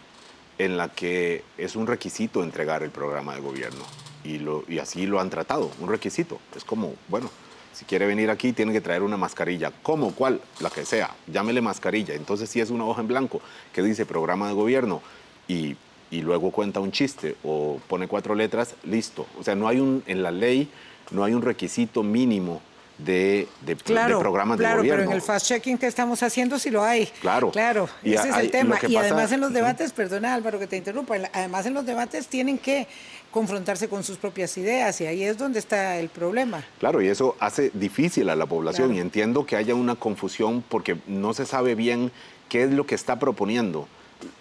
en 0.57 0.77
la 0.77 0.89
que 0.89 1.43
es 1.57 1.75
un 1.75 1.87
requisito 1.87 2.43
entregar 2.43 2.83
el 2.83 2.91
programa 2.91 3.33
de 3.33 3.41
gobierno 3.41 3.83
y, 4.23 4.37
lo, 4.37 4.63
y 4.67 4.79
así 4.79 5.07
lo 5.07 5.19
han 5.19 5.29
tratado, 5.29 5.71
un 5.79 5.89
requisito. 5.89 6.39
Es 6.55 6.63
como, 6.63 6.93
bueno, 7.07 7.29
si 7.73 7.85
quiere 7.85 8.05
venir 8.05 8.29
aquí 8.29 8.53
tiene 8.53 8.71
que 8.71 8.81
traer 8.81 9.01
una 9.01 9.17
mascarilla, 9.17 9.71
como 9.81 10.13
cual, 10.13 10.39
la 10.59 10.69
que 10.69 10.85
sea, 10.85 11.15
llámele 11.27 11.61
mascarilla. 11.61 12.13
Entonces 12.13 12.49
si 12.49 12.61
es 12.61 12.69
una 12.69 12.85
hoja 12.85 13.01
en 13.01 13.07
blanco 13.07 13.41
que 13.73 13.81
dice 13.81 14.05
programa 14.05 14.47
de 14.47 14.53
gobierno 14.53 15.01
y 15.47 15.75
y 16.11 16.21
luego 16.21 16.51
cuenta 16.51 16.79
un 16.79 16.91
chiste 16.91 17.35
o 17.43 17.79
pone 17.87 18.07
cuatro 18.07 18.35
letras, 18.35 18.75
listo. 18.83 19.25
O 19.39 19.43
sea, 19.43 19.55
no 19.55 19.67
hay 19.67 19.79
un, 19.79 20.03
en 20.05 20.21
la 20.21 20.31
ley 20.31 20.69
no 21.11 21.23
hay 21.23 21.33
un 21.33 21.41
requisito 21.41 22.03
mínimo 22.03 22.61
de, 22.97 23.47
de, 23.65 23.75
programas 23.75 24.57
de 24.59 24.63
gobierno. 24.65 24.83
Claro, 24.83 24.83
pero 24.83 25.03
en 25.03 25.11
el 25.11 25.21
fast-checking 25.21 25.77
que 25.77 25.87
estamos 25.87 26.21
haciendo 26.21 26.59
sí 26.59 26.69
lo 26.69 26.83
hay. 26.83 27.07
Claro. 27.19 27.51
Claro, 27.51 27.89
ese 28.03 28.29
es 28.29 28.37
el 28.37 28.51
tema. 28.51 28.77
Y 28.87 28.95
además 28.95 29.31
en 29.31 29.41
los 29.41 29.51
debates, 29.51 29.91
perdona 29.91 30.33
Álvaro 30.33 30.59
que 30.59 30.67
te 30.67 30.77
interrumpa, 30.77 31.15
además 31.33 31.65
en 31.65 31.73
los 31.73 31.85
debates 31.85 32.27
tienen 32.27 32.57
que 32.57 32.87
confrontarse 33.31 33.87
con 33.87 34.03
sus 34.03 34.17
propias 34.17 34.55
ideas 34.57 34.99
y 35.01 35.05
ahí 35.05 35.23
es 35.23 35.37
donde 35.37 35.59
está 35.59 35.97
el 35.97 36.09
problema. 36.09 36.63
Claro, 36.79 37.01
y 37.01 37.07
eso 37.07 37.35
hace 37.39 37.71
difícil 37.73 38.29
a 38.29 38.35
la 38.35 38.45
población 38.45 38.93
y 38.93 38.99
entiendo 38.99 39.45
que 39.45 39.55
haya 39.55 39.73
una 39.73 39.95
confusión 39.95 40.63
porque 40.67 40.97
no 41.07 41.33
se 41.33 41.45
sabe 41.45 41.75
bien 41.75 42.11
qué 42.49 42.63
es 42.63 42.71
lo 42.71 42.85
que 42.85 42.95
está 42.95 43.19
proponiendo 43.19 43.87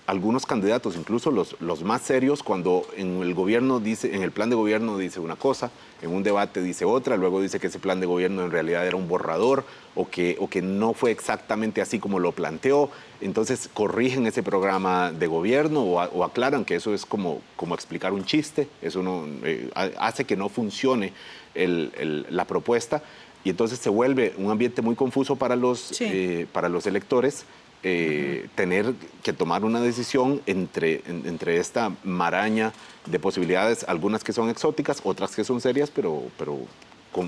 algunos 0.07 0.47
candidatos, 0.47 0.97
incluso 0.97 1.31
los, 1.31 1.57
los 1.61 1.83
más 1.83 2.03
serios, 2.03 2.43
cuando 2.43 2.87
en 2.97 3.23
el 3.23 3.35
gobierno 3.35 3.81
dice, 3.81 4.14
en 4.14 4.23
el 4.23 4.33
plan 4.33 4.51
de 4.51 4.57
gobierno 4.57 4.99
dice 4.99 5.21
una 5.21 5.37
cosa, 5.37 5.71
en 6.03 6.11
un 6.11 6.23
debate 6.23 6.62
dice 6.62 6.85
otra, 6.85 7.16
luego 7.16 7.40
dice 7.40 7.61
que 7.61 7.69
ese 7.69 7.79
plan 7.79 8.01
de 8.01 8.07
gobierno 8.07 8.45
en 8.45 8.51
realidad 8.51 8.87
era 8.87 8.97
un 8.97 9.09
borrador 9.09 9.64
o 9.95 10.09
que, 10.09 10.37
o 10.40 10.49
que 10.49 10.62
no 10.62 10.95
fue 10.95 11.11
exactamente 11.11 11.81
así 11.81 11.99
como 11.99 12.19
lo 12.19 12.33
planteó. 12.33 12.90
Entonces 13.21 13.69
corrigen 13.73 14.27
ese 14.27 14.43
programa 14.43 15.12
de 15.12 15.27
gobierno 15.27 15.83
o, 15.83 16.25
aclaran 16.25 16.64
que 16.64 16.77
eso 16.77 16.95
es 16.95 17.05
como, 17.05 17.43
como 17.57 17.75
explicar 17.75 18.12
un 18.12 18.25
chiste, 18.25 18.69
eso 18.83 19.03
no, 19.03 19.27
eh, 19.45 19.71
hace 19.75 20.25
que 20.25 20.37
no 20.37 20.49
funcione 20.49 21.12
la 21.55 22.45
propuesta 22.47 23.03
y 23.43 23.51
entonces 23.51 23.79
se 23.79 23.90
vuelve 23.90 24.35
un 24.37 24.51
ambiente 24.51 24.83
muy 24.83 24.95
confuso 24.95 25.37
para 25.37 25.57
los, 25.57 26.01
eh, 26.01 26.47
para 26.53 26.69
los 26.69 26.87
electores 26.87 27.45
eh, 27.83 28.49
tener 28.55 28.95
que 29.23 29.33
tomar 29.33 29.64
una 29.64 29.81
decisión 29.81 30.43
entre, 30.47 31.03
entre 31.07 31.59
esta 31.59 31.93
maraña 32.05 32.73
de 33.07 33.19
posibilidades, 33.19 33.85
algunas 33.88 34.23
que 34.23 34.33
son 34.33 34.51
exóticas, 34.51 35.01
otras 35.05 35.35
que 35.35 35.45
son 35.45 35.61
serias, 35.61 35.90
pero, 35.90 36.25
pero 36.38 36.59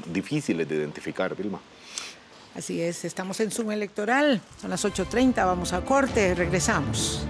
difíciles 0.06 0.68
de 0.68 0.76
identificar, 0.76 1.34
Vilma. 1.34 1.60
Así 2.54 2.82
es, 2.82 3.04
estamos 3.06 3.40
en 3.40 3.50
Zoom 3.50 3.70
electoral, 3.70 4.42
son 4.60 4.70
las 4.70 4.84
8.30, 4.84 5.36
vamos 5.36 5.72
a 5.72 5.80
corte, 5.82 6.34
regresamos. 6.34 7.26